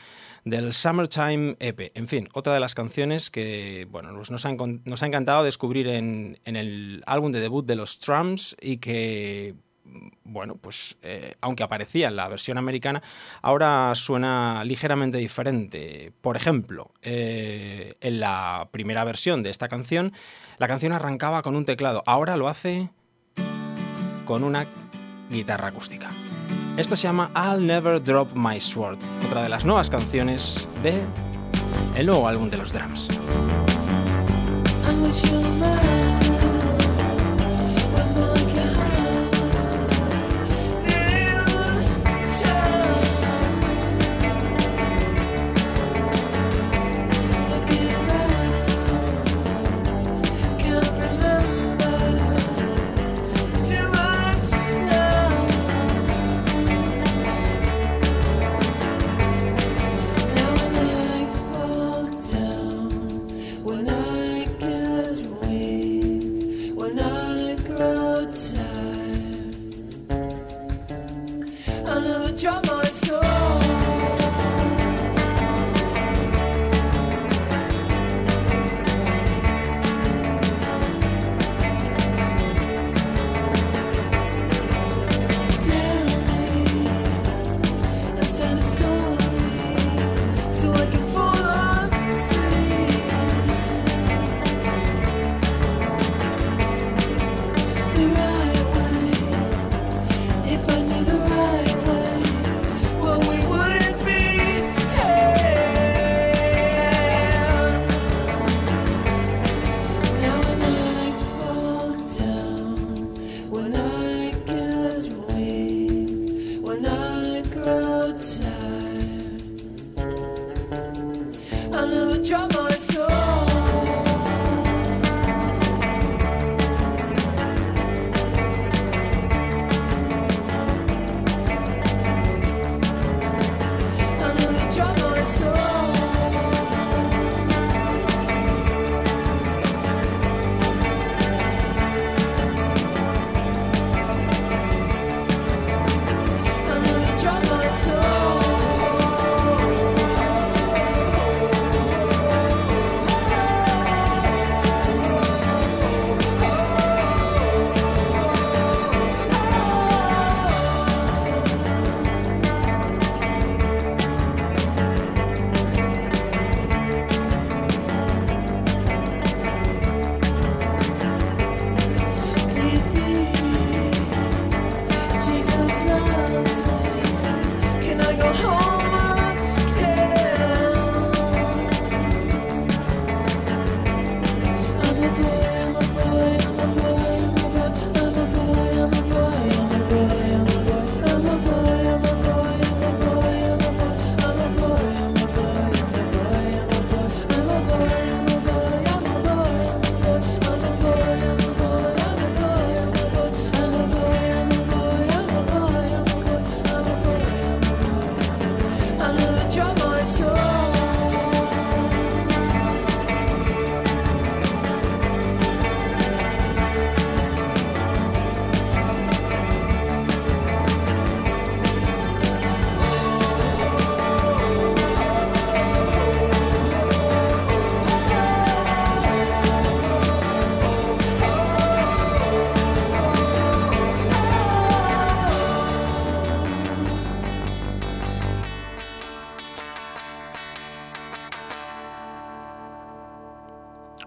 del 0.45 0.75
Summertime 0.75 1.57
EP. 1.59 1.93
En 1.95 2.07
fin, 2.07 2.29
otra 2.35 2.53
de 2.53 2.61
las 2.61 2.75
canciones 2.75 3.31
que 3.31 3.89
bueno, 3.91 4.13
nos, 4.13 4.45
ha, 4.45 4.53
nos 4.53 5.03
ha 5.03 5.07
encantado 5.07 5.43
descubrir 5.43 5.89
en, 5.89 6.39
en 6.45 6.57
el 6.57 7.03
álbum 7.07 7.33
de 7.33 7.41
debut 7.41 7.65
de 7.65 7.77
los 7.77 8.01
Trumps 8.01 8.55
y 8.61 8.77
que 8.77 9.55
Mm, 9.85 10.09
bueno, 10.25 10.57
pues 10.57 10.97
eh, 11.03 11.35
aunque 11.41 11.63
aparecía 11.63 12.09
en 12.09 12.17
la 12.17 12.29
versión 12.29 12.59
americana, 12.59 13.03
ahora 13.43 13.93
suena 13.95 14.65
ligeramente 14.65 15.19
diferente. 15.19 16.13
Por 16.21 16.37
ejemplo, 16.37 16.91
eh, 17.03 17.95
en 18.01 18.21
la 18.21 18.69
primera 18.71 19.05
versión 19.05 19.43
de 19.43 19.51
esta 19.51 19.69
canción, 19.69 20.13
la 20.59 20.69
canción 20.69 20.93
arrancaba 20.93 21.43
con 21.43 21.57
un 21.57 21.65
teclado, 21.65 22.03
ahora 22.07 22.37
lo 22.37 22.49
hace 22.49 22.91
con 24.25 24.45
una 24.45 24.67
guitarra 25.31 25.69
acústica. 25.69 26.11
Esto 26.77 26.97
se 26.97 27.05
llama 27.05 27.31
I'll 27.37 27.65
Never 27.65 28.03
Drop 28.03 28.33
My 28.35 28.61
Sword, 28.61 28.99
otra 29.27 29.43
de 29.43 29.49
las 29.49 29.65
nuevas 29.65 29.91
canciones 29.91 30.69
de 30.83 31.03
el 31.95 32.07
nuevo 32.07 32.27
álbum 32.27 32.51
de 32.51 32.57
los 32.57 32.73
Drums. 32.73 33.09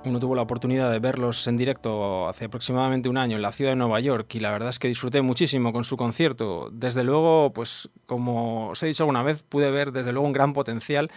Uno 0.07 0.19
tuvo 0.19 0.35
la 0.35 0.41
oportunidad 0.41 0.91
de 0.91 0.99
verlos 0.99 1.45
en 1.47 1.57
directo 1.57 2.29
hace 2.29 2.45
aproximadamente 2.45 3.09
un 3.09 3.17
año 3.17 3.35
en 3.35 3.41
la 3.41 3.51
ciudad 3.51 3.71
de 3.71 3.75
Nueva 3.75 3.99
York 3.99 4.33
y 4.35 4.39
la 4.39 4.51
verdad 4.51 4.69
es 4.69 4.79
que 4.79 4.87
disfruté 4.87 5.21
muchísimo 5.21 5.73
con 5.73 5.83
su 5.83 5.97
concierto. 5.97 6.69
Desde 6.71 7.03
luego, 7.03 7.51
pues 7.53 7.89
como 8.05 8.69
os 8.69 8.81
he 8.83 8.87
dicho 8.87 9.03
alguna 9.03 9.23
vez, 9.23 9.43
pude 9.43 9.69
ver 9.69 9.91
desde 9.91 10.13
luego 10.13 10.25
un 10.25 10.33
gran 10.33 10.53
potencial 10.53 11.11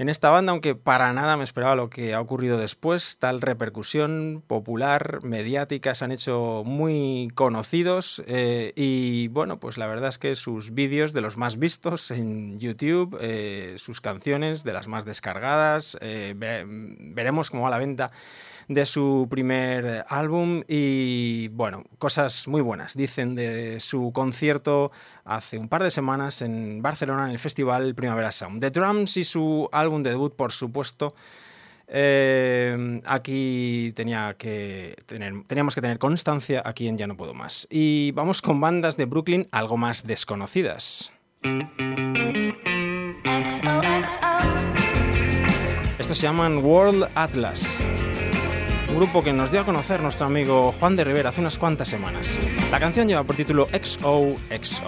en 0.00 0.08
esta 0.08 0.30
banda, 0.30 0.52
aunque 0.52 0.74
para 0.74 1.12
nada 1.12 1.36
me 1.36 1.44
esperaba 1.44 1.74
lo 1.74 1.90
que 1.90 2.14
ha 2.14 2.22
ocurrido 2.22 2.56
después. 2.56 3.18
Tal 3.18 3.42
repercusión 3.42 4.42
popular, 4.46 5.18
mediática, 5.22 5.94
se 5.94 6.06
han 6.06 6.10
hecho 6.10 6.62
muy 6.64 7.28
conocidos 7.34 8.22
eh, 8.26 8.72
y 8.76 9.28
bueno, 9.28 9.60
pues 9.60 9.76
la 9.76 9.86
verdad 9.86 10.08
es 10.08 10.16
que 10.16 10.36
sus 10.36 10.72
vídeos 10.72 11.12
de 11.12 11.20
los 11.20 11.36
más 11.36 11.58
vistos 11.58 12.10
en 12.12 12.58
YouTube, 12.58 13.18
eh, 13.20 13.74
sus 13.76 14.00
canciones 14.00 14.64
de 14.64 14.72
las 14.72 14.88
más 14.88 15.04
descargadas, 15.04 15.98
eh, 16.00 16.32
ve- 16.34 16.64
veremos 16.66 17.50
cómo 17.50 17.64
va 17.64 17.70
la 17.70 17.76
venta 17.76 18.10
de 18.70 18.86
su 18.86 19.26
primer 19.28 20.04
álbum 20.06 20.62
y 20.68 21.48
bueno, 21.48 21.82
cosas 21.98 22.46
muy 22.46 22.62
buenas. 22.62 22.96
Dicen 22.96 23.34
de 23.34 23.80
su 23.80 24.12
concierto 24.12 24.92
hace 25.24 25.58
un 25.58 25.68
par 25.68 25.82
de 25.82 25.90
semanas 25.90 26.40
en 26.40 26.80
Barcelona 26.80 27.24
en 27.24 27.32
el 27.32 27.40
festival 27.40 27.96
Primavera 27.96 28.30
Sound. 28.30 28.60
The 28.60 28.70
Drums 28.70 29.16
y 29.16 29.24
su 29.24 29.68
álbum 29.72 30.04
de 30.04 30.10
debut, 30.10 30.36
por 30.36 30.52
supuesto. 30.52 31.16
Eh, 31.88 33.00
aquí 33.06 33.92
tenía 33.96 34.36
que 34.38 34.94
tener, 35.06 35.42
teníamos 35.48 35.74
que 35.74 35.80
tener 35.80 35.98
constancia 35.98 36.62
aquí 36.64 36.86
en 36.86 36.96
Ya 36.96 37.08
no 37.08 37.16
puedo 37.16 37.34
más. 37.34 37.66
Y 37.70 38.12
vamos 38.12 38.40
con 38.40 38.60
bandas 38.60 38.96
de 38.96 39.06
Brooklyn 39.06 39.48
algo 39.50 39.76
más 39.76 40.06
desconocidas. 40.06 41.10
Estos 45.98 46.18
se 46.18 46.26
llaman 46.28 46.58
World 46.58 47.08
Atlas. 47.16 47.76
Un 48.90 48.96
grupo 48.96 49.22
que 49.22 49.32
nos 49.32 49.52
dio 49.52 49.60
a 49.60 49.64
conocer 49.64 50.02
nuestro 50.02 50.26
amigo 50.26 50.74
Juan 50.80 50.96
de 50.96 51.04
Rivera 51.04 51.28
hace 51.28 51.40
unas 51.40 51.56
cuantas 51.58 51.86
semanas. 51.86 52.36
La 52.72 52.80
canción 52.80 53.06
lleva 53.06 53.22
por 53.22 53.36
título 53.36 53.68
XOXO. 53.72 54.82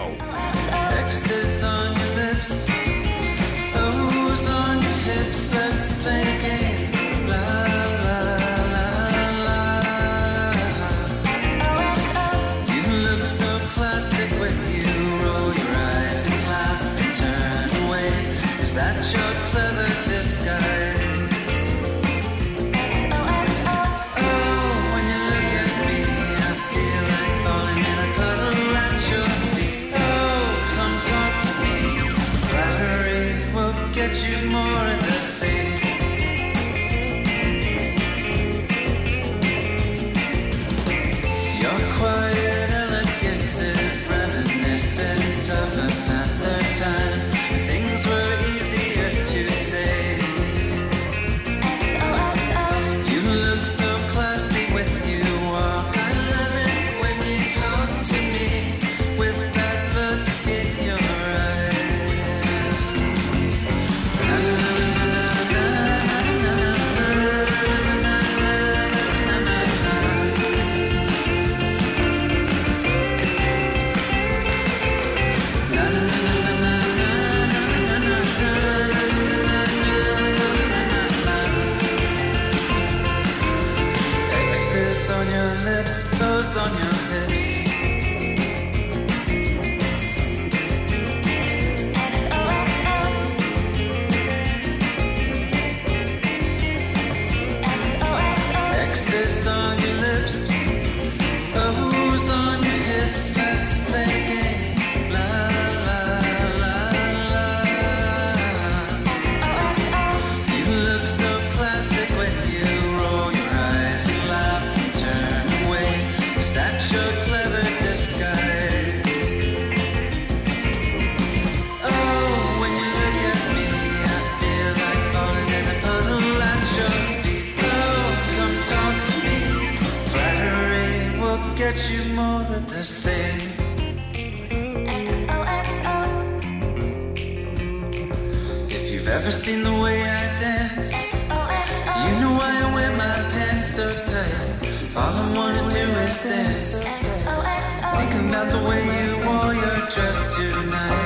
trust 149.95 150.36
tonight. 150.36 151.01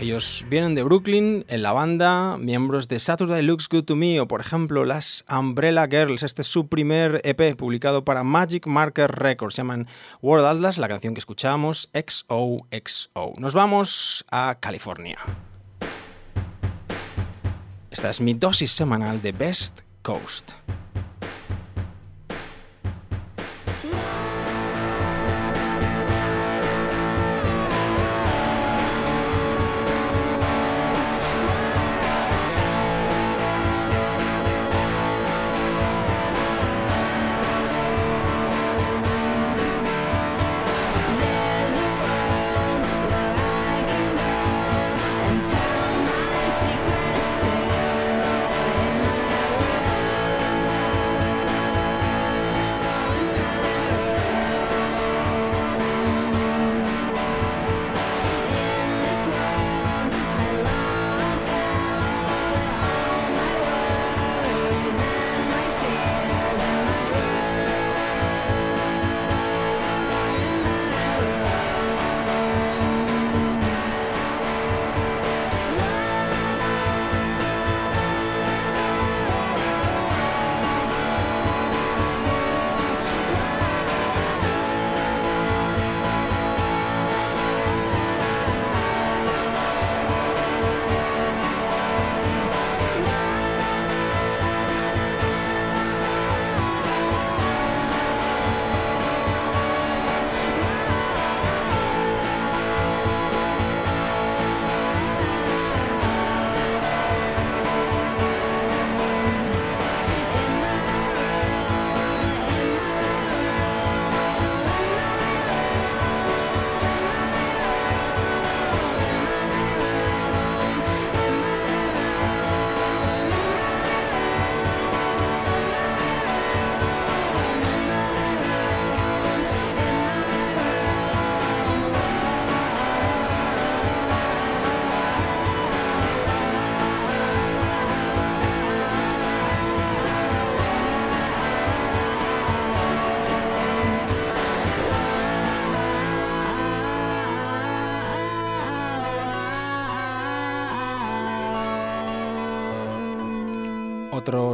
Ellos 0.00 0.46
vienen 0.48 0.74
de 0.74 0.82
Brooklyn, 0.82 1.44
en 1.48 1.62
la 1.62 1.72
banda, 1.72 2.38
miembros 2.38 2.88
de 2.88 2.98
Saturday 2.98 3.42
Looks 3.42 3.68
Good 3.68 3.84
to 3.84 3.96
Me 3.96 4.18
o, 4.18 4.26
por 4.26 4.40
ejemplo, 4.40 4.86
las 4.86 5.26
Umbrella 5.28 5.86
Girls. 5.90 6.22
Este 6.22 6.40
es 6.40 6.48
su 6.48 6.68
primer 6.68 7.20
EP 7.22 7.54
publicado 7.54 8.02
para 8.02 8.24
Magic 8.24 8.66
Marker 8.66 9.10
Records. 9.10 9.56
Se 9.56 9.60
llaman 9.60 9.88
World 10.22 10.46
Atlas, 10.46 10.78
la 10.78 10.88
canción 10.88 11.12
que 11.12 11.18
escuchamos, 11.18 11.90
XOXO. 11.92 13.34
Nos 13.36 13.52
vamos 13.52 14.24
a 14.30 14.56
California. 14.58 15.18
Esta 17.90 18.08
es 18.08 18.22
mi 18.22 18.32
dosis 18.32 18.72
semanal 18.72 19.20
de 19.20 19.32
Best 19.32 19.80
Coast. 20.00 20.52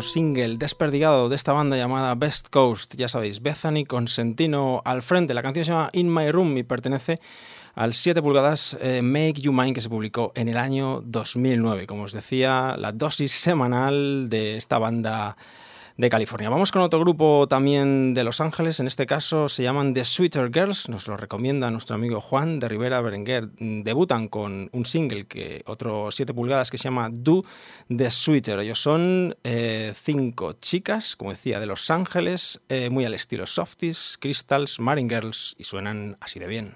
Single 0.02 0.56
desperdigado 0.58 1.28
de 1.28 1.36
esta 1.36 1.52
banda 1.52 1.76
llamada 1.76 2.14
Best 2.14 2.48
Coast. 2.50 2.94
Ya 2.96 3.08
sabéis, 3.08 3.42
Bethany 3.42 3.84
con 3.84 4.08
Sentino 4.08 4.82
al 4.84 5.02
frente. 5.02 5.34
La 5.34 5.42
canción 5.42 5.64
se 5.64 5.72
llama 5.72 5.90
In 5.92 6.12
My 6.12 6.30
Room 6.30 6.56
y 6.58 6.62
pertenece 6.62 7.20
al 7.74 7.92
7 7.92 8.22
pulgadas 8.22 8.76
eh, 8.80 9.02
Make 9.02 9.34
You 9.34 9.52
Mine 9.52 9.74
que 9.74 9.80
se 9.80 9.88
publicó 9.88 10.32
en 10.34 10.48
el 10.48 10.56
año 10.56 11.02
2009. 11.04 11.86
Como 11.86 12.04
os 12.04 12.12
decía, 12.12 12.74
la 12.78 12.92
dosis 12.92 13.32
semanal 13.32 14.28
de 14.28 14.56
esta 14.56 14.78
banda 14.78 15.36
de 15.96 16.10
California. 16.10 16.50
Vamos 16.50 16.72
con 16.72 16.82
otro 16.82 17.00
grupo 17.00 17.46
también 17.48 18.14
de 18.14 18.24
Los 18.24 18.40
Ángeles, 18.40 18.80
en 18.80 18.86
este 18.86 19.06
caso 19.06 19.48
se 19.48 19.62
llaman 19.62 19.94
The 19.94 20.04
Sweeter 20.04 20.50
Girls, 20.52 20.88
nos 20.88 21.08
lo 21.08 21.16
recomienda 21.16 21.70
nuestro 21.70 21.96
amigo 21.96 22.20
Juan 22.20 22.58
de 22.58 22.68
Rivera 22.68 23.00
Berenguer. 23.00 23.48
Debutan 23.58 24.28
con 24.28 24.68
un 24.72 24.84
single, 24.84 25.26
que 25.26 25.62
otro 25.66 26.10
7 26.10 26.34
pulgadas, 26.34 26.70
que 26.70 26.78
se 26.78 26.84
llama 26.84 27.08
Do 27.10 27.44
The 27.88 28.10
Sweeter. 28.10 28.60
Ellos 28.60 28.80
son 28.80 29.36
eh, 29.44 29.94
cinco 29.96 30.54
chicas, 30.54 31.16
como 31.16 31.30
decía, 31.30 31.60
de 31.60 31.66
Los 31.66 31.90
Ángeles, 31.90 32.60
eh, 32.68 32.90
muy 32.90 33.04
al 33.04 33.14
estilo 33.14 33.46
Softies, 33.46 34.18
Crystals, 34.20 34.78
Marine 34.78 35.08
Girls, 35.08 35.54
y 35.58 35.64
suenan 35.64 36.16
así 36.20 36.38
de 36.38 36.46
bien. 36.46 36.74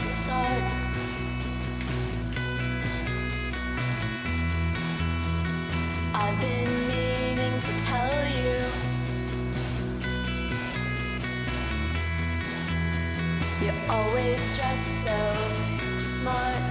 To 0.00 0.06
start. 0.22 0.62
I've 6.14 6.40
been 6.40 6.72
meaning 6.88 7.60
to 7.60 7.72
tell 7.84 8.16
you. 8.38 8.56
You're 13.62 13.82
always 13.90 14.40
dressed 14.56 14.90
so 15.04 15.18
smart. 16.18 16.62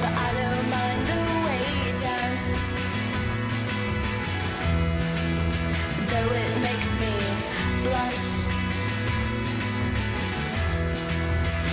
But 0.00 0.12
I 0.26 0.28
don't 0.40 0.70
mind 0.70 0.99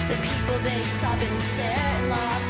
The 0.08 0.16
people 0.16 0.58
they 0.64 0.84
stop 0.86 1.20
and 1.20 1.38
stare 1.52 1.84
and 1.98 2.10
laugh. 2.10 2.48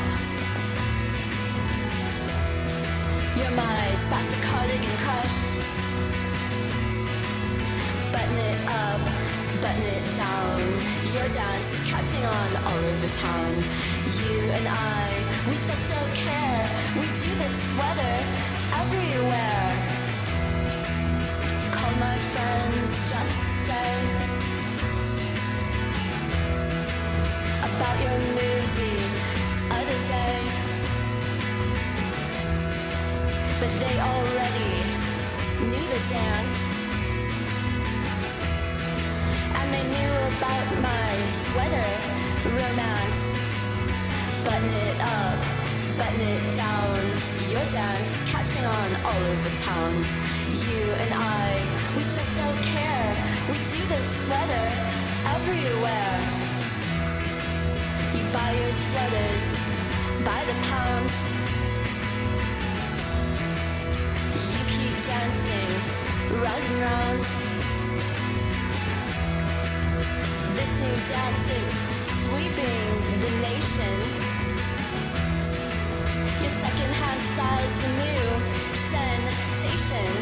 You're 3.36 3.50
my 3.50 3.82
spastic 3.98 4.42
cardigan 4.46 4.96
crush. 5.02 5.38
Button 8.14 8.38
it 8.50 8.60
up, 8.68 9.00
button 9.60 9.86
it 9.90 10.04
down. 10.16 10.60
Your 11.12 11.28
dance 11.34 11.72
is 11.74 11.82
catching 11.90 12.24
on 12.24 12.50
all 12.62 12.78
over 12.78 13.10
town. 13.18 13.54
You 14.22 14.38
and 14.54 14.68
I, 14.68 15.10
we 15.50 15.56
just 15.56 15.84
don't 15.90 16.14
care. 16.14 16.62
We 16.94 17.06
do 17.10 17.30
this 17.42 17.58
weather 17.74 18.16
everywhere. 18.82 19.98
Call 21.74 21.94
my 22.06 22.18
friends 22.30 23.10
just 23.10 23.34
to 23.34 23.52
say 23.66 24.27
about 27.78 28.02
your 28.02 28.18
moves 28.34 28.72
the 28.74 28.94
other 29.70 29.98
day. 30.10 30.36
But 33.60 33.70
they 33.78 33.94
already 34.02 34.74
knew 35.62 35.86
the 35.94 36.02
dance. 36.10 36.58
And 39.58 39.68
they 39.74 39.84
knew 39.94 40.14
about 40.34 40.66
my 40.90 41.10
sweater 41.46 41.90
romance. 42.58 43.20
Button 44.42 44.74
it 44.86 44.98
up, 44.98 45.38
button 45.98 46.20
it 46.34 46.44
down. 46.58 46.98
Your 47.46 47.66
dance 47.70 48.10
is 48.16 48.24
catching 48.32 48.64
on 48.66 48.90
all 49.06 49.22
over 49.30 49.52
town. 49.62 49.94
You 50.66 50.82
and 51.02 51.12
I, 51.14 51.46
we 51.94 52.02
just 52.02 52.32
don't 52.42 52.60
care. 52.74 53.10
We 53.46 53.56
do 53.70 53.80
this 53.86 54.06
sweater 54.26 54.66
everywhere. 55.36 56.47
Buy 58.32 58.52
your 58.52 58.72
sweaters 58.72 59.44
by 60.22 60.44
the 60.44 60.52
pound. 60.68 61.08
You 64.52 64.62
keep 64.68 64.96
dancing 65.06 65.70
round 66.42 66.62
and 66.68 66.80
round. 66.86 67.20
This 70.56 70.72
new 70.82 70.96
dance 71.08 71.44
is 71.58 71.72
sweeping 72.20 72.88
the 73.24 73.32
nation. 73.48 73.96
Your 76.42 76.52
secondhand 76.52 77.20
style's 77.32 77.76
the 77.80 77.90
new 78.04 78.26
sensation. 78.92 80.12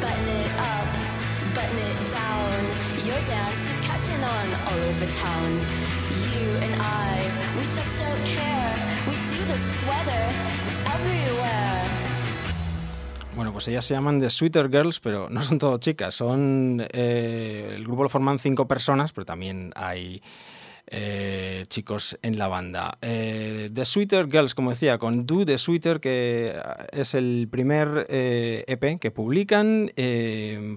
Button 0.00 0.28
it 0.28 0.52
up, 0.70 0.88
button 1.54 1.78
it 1.78 1.98
down. 2.14 2.58
Your 3.04 3.20
dance 3.26 3.67
Bueno, 13.38 13.52
pues 13.52 13.68
ellas 13.68 13.84
se 13.84 13.94
llaman 13.94 14.18
The 14.20 14.30
Sweeter 14.30 14.68
Girls, 14.68 14.98
pero 14.98 15.28
no 15.30 15.40
son 15.42 15.58
todo 15.58 15.78
chicas. 15.78 16.14
Son 16.16 16.84
eh, 16.92 17.72
el 17.72 17.84
grupo 17.84 18.02
lo 18.02 18.08
forman 18.08 18.40
cinco 18.40 18.66
personas, 18.66 19.12
pero 19.12 19.24
también 19.24 19.72
hay 19.76 20.20
eh, 20.90 21.64
chicos 21.68 22.18
en 22.22 22.38
la 22.38 22.48
banda. 22.48 22.96
Eh, 23.02 23.70
The 23.72 23.84
Sweeter 23.84 24.26
Girls, 24.30 24.54
como 24.54 24.70
decía, 24.70 24.98
con 24.98 25.26
Do 25.26 25.44
The 25.44 25.58
Sweeter, 25.58 26.00
que 26.00 26.58
es 26.92 27.14
el 27.14 27.48
primer 27.50 28.06
eh, 28.08 28.64
EP 28.66 28.98
que 28.98 29.10
publican 29.10 29.90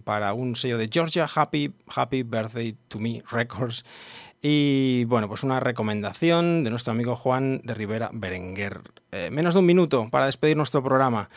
para 0.03 0.33
un 0.33 0.55
sello 0.55 0.77
de 0.77 0.89
Georgia, 0.91 1.27
Happy, 1.33 1.73
Happy 1.87 2.23
Birthday 2.23 2.75
to 2.87 2.99
Me 2.99 3.23
Records. 3.29 3.85
Y 4.41 5.05
bueno, 5.05 5.27
pues 5.27 5.43
una 5.43 5.59
recomendación 5.59 6.63
de 6.63 6.71
nuestro 6.71 6.91
amigo 6.91 7.15
Juan 7.15 7.61
de 7.63 7.73
Rivera 7.75 8.09
Berenguer. 8.11 8.81
Menos 9.29 9.53
de 9.53 9.59
un 9.59 9.65
minuto 9.67 10.09
para 10.09 10.25
despedir 10.25 10.57
nuestro 10.57 10.81
programa. 10.83 11.29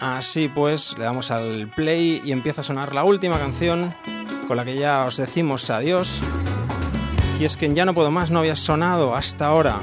Así 0.00 0.48
pues, 0.48 0.96
le 0.98 1.04
damos 1.04 1.30
al 1.30 1.70
play 1.70 2.22
y 2.24 2.32
empieza 2.32 2.62
a 2.62 2.64
sonar 2.64 2.94
la 2.94 3.04
última 3.04 3.38
canción 3.38 3.94
con 4.46 4.56
la 4.56 4.64
que 4.64 4.76
ya 4.76 5.04
os 5.04 5.16
decimos 5.16 5.68
adiós. 5.70 6.20
Y 7.38 7.44
es 7.44 7.56
que 7.56 7.72
Ya 7.74 7.84
no 7.84 7.94
puedo 7.94 8.10
más 8.10 8.30
no 8.30 8.38
había 8.38 8.56
sonado 8.56 9.14
hasta 9.14 9.46
ahora 9.46 9.80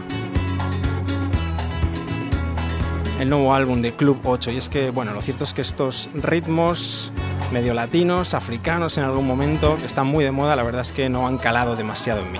el 3.19 3.29
nuevo 3.29 3.53
álbum 3.53 3.81
de 3.81 3.93
Club 3.93 4.19
8. 4.23 4.51
Y 4.51 4.57
es 4.57 4.69
que, 4.69 4.89
bueno, 4.89 5.13
lo 5.13 5.21
cierto 5.21 5.43
es 5.43 5.53
que 5.53 5.61
estos 5.61 6.09
ritmos 6.13 7.11
medio 7.51 7.73
latinos, 7.73 8.33
africanos 8.33 8.97
en 8.97 9.05
algún 9.05 9.25
momento, 9.25 9.77
que 9.77 9.85
están 9.85 10.07
muy 10.07 10.23
de 10.23 10.31
moda, 10.31 10.55
la 10.55 10.63
verdad 10.63 10.81
es 10.81 10.91
que 10.91 11.07
no 11.09 11.27
han 11.27 11.37
calado 11.37 11.75
demasiado 11.75 12.21
en 12.21 12.31
mí. 12.31 12.39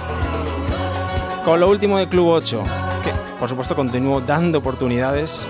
Con 1.46 1.60
lo 1.60 1.70
último 1.70 1.98
de 1.98 2.08
Club 2.08 2.30
8, 2.30 2.64
que 3.04 3.12
por 3.40 3.48
supuesto 3.48 3.76
continúo 3.76 4.22
dando 4.22 4.58
oportunidades 4.58 5.46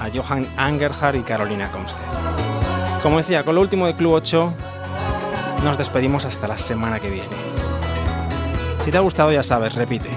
a 0.00 0.08
Johan 0.14 0.46
Angerhard 0.56 1.16
y 1.16 1.22
Carolina 1.22 1.70
Comstead. 1.70 2.02
Como 3.02 3.18
decía, 3.18 3.44
con 3.44 3.56
lo 3.56 3.60
último 3.60 3.86
de 3.86 3.94
Club 3.94 4.12
8 4.12 4.52
nos 5.64 5.76
despedimos 5.76 6.24
hasta 6.24 6.46
la 6.48 6.58
semana 6.58 7.00
que 7.00 7.10
viene. 7.10 7.57
Si 8.88 8.92
te 8.92 8.96
ha 8.96 9.02
gustado 9.02 9.30
ya 9.30 9.42
sabes, 9.42 9.74
repite. 9.74 10.08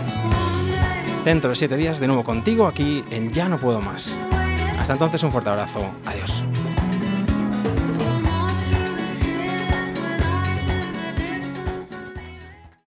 Dentro 1.26 1.50
de 1.50 1.58
siete 1.58 1.76
días 1.76 2.00
de 2.00 2.08
nuevo 2.08 2.24
contigo 2.24 2.68
aquí 2.68 3.04
en 3.12 3.34
Ya 3.34 3.50
no 3.50 3.58
puedo 3.58 3.82
más. 3.82 4.16
Hasta 4.80 4.94
entonces 4.94 5.22
un 5.24 5.32
fuerte 5.34 5.50
abrazo. 5.50 5.92
Adiós. 6.06 6.42